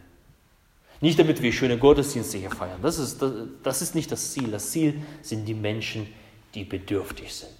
nicht 1.00 1.18
damit 1.18 1.40
wir 1.40 1.52
schöne 1.52 1.78
Gottesdienste 1.78 2.36
hier 2.36 2.50
feiern. 2.50 2.82
Das 2.82 2.98
ist, 2.98 3.22
das, 3.22 3.32
das 3.62 3.80
ist 3.80 3.94
nicht 3.94 4.12
das 4.12 4.32
Ziel. 4.32 4.50
Das 4.50 4.70
Ziel 4.70 5.00
sind 5.22 5.46
die 5.46 5.54
Menschen, 5.54 6.12
die 6.54 6.64
bedürftig 6.64 7.32
sind, 7.32 7.54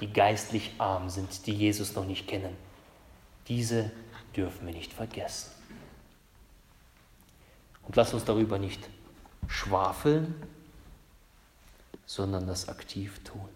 die 0.00 0.12
geistlich 0.12 0.70
arm 0.78 1.08
sind, 1.08 1.46
die 1.46 1.54
Jesus 1.54 1.94
noch 1.96 2.06
nicht 2.06 2.28
kennen. 2.28 2.54
Diese 3.48 3.90
dürfen 4.36 4.66
wir 4.66 4.74
nicht 4.74 4.92
vergessen. 4.92 5.50
Und 7.82 7.96
lass 7.96 8.12
uns 8.12 8.24
darüber 8.24 8.58
nicht 8.58 8.88
schwafeln, 9.48 10.34
sondern 12.04 12.46
das 12.46 12.68
aktiv 12.68 13.22
tun. 13.24 13.48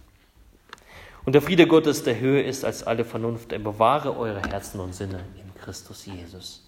Und 1.24 1.34
der 1.34 1.42
Friede 1.42 1.66
Gottes, 1.66 2.02
der 2.02 2.18
höher 2.18 2.44
ist 2.44 2.64
als 2.64 2.82
alle 2.82 3.04
Vernunft, 3.04 3.52
er 3.52 3.58
bewahre 3.58 4.16
eure 4.16 4.42
Herzen 4.42 4.80
und 4.80 4.94
Sinne 4.94 5.24
in 5.36 5.54
Christus 5.60 6.06
Jesus. 6.06 6.62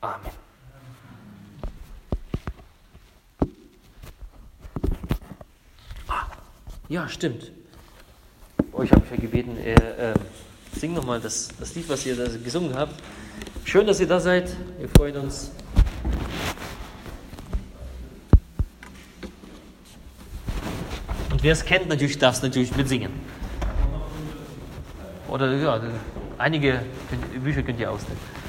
Amen. 0.00 0.30
Ah, 6.08 6.26
ja, 6.88 7.08
stimmt. 7.08 7.52
Euch 8.72 8.90
habe 8.90 9.02
ich 9.04 9.10
ja 9.10 9.16
gebeten, 9.16 9.56
äh, 9.58 9.74
äh, 9.74 10.14
Sing 10.82 10.94
nochmal 10.94 11.20
das, 11.20 11.48
das 11.60 11.76
Lied, 11.76 11.88
was 11.88 12.04
ihr 12.06 12.16
da 12.16 12.24
gesungen 12.42 12.74
habt. 12.74 13.00
Schön, 13.64 13.86
dass 13.86 14.00
ihr 14.00 14.08
da 14.08 14.18
seid. 14.18 14.50
Wir 14.80 14.88
freuen 14.88 15.16
uns. 15.16 15.52
Und 21.30 21.40
wer 21.40 21.52
es 21.52 21.64
kennt, 21.64 21.88
natürlich 21.88 22.18
darf 22.18 22.34
es 22.34 22.42
natürlich 22.42 22.76
mitsingen. 22.76 23.12
Oder 25.28 25.54
ja, 25.54 25.80
einige 26.36 26.80
Bücher 27.44 27.62
könnt 27.62 27.78
ihr 27.78 27.88
ausnehmen. 27.88 28.41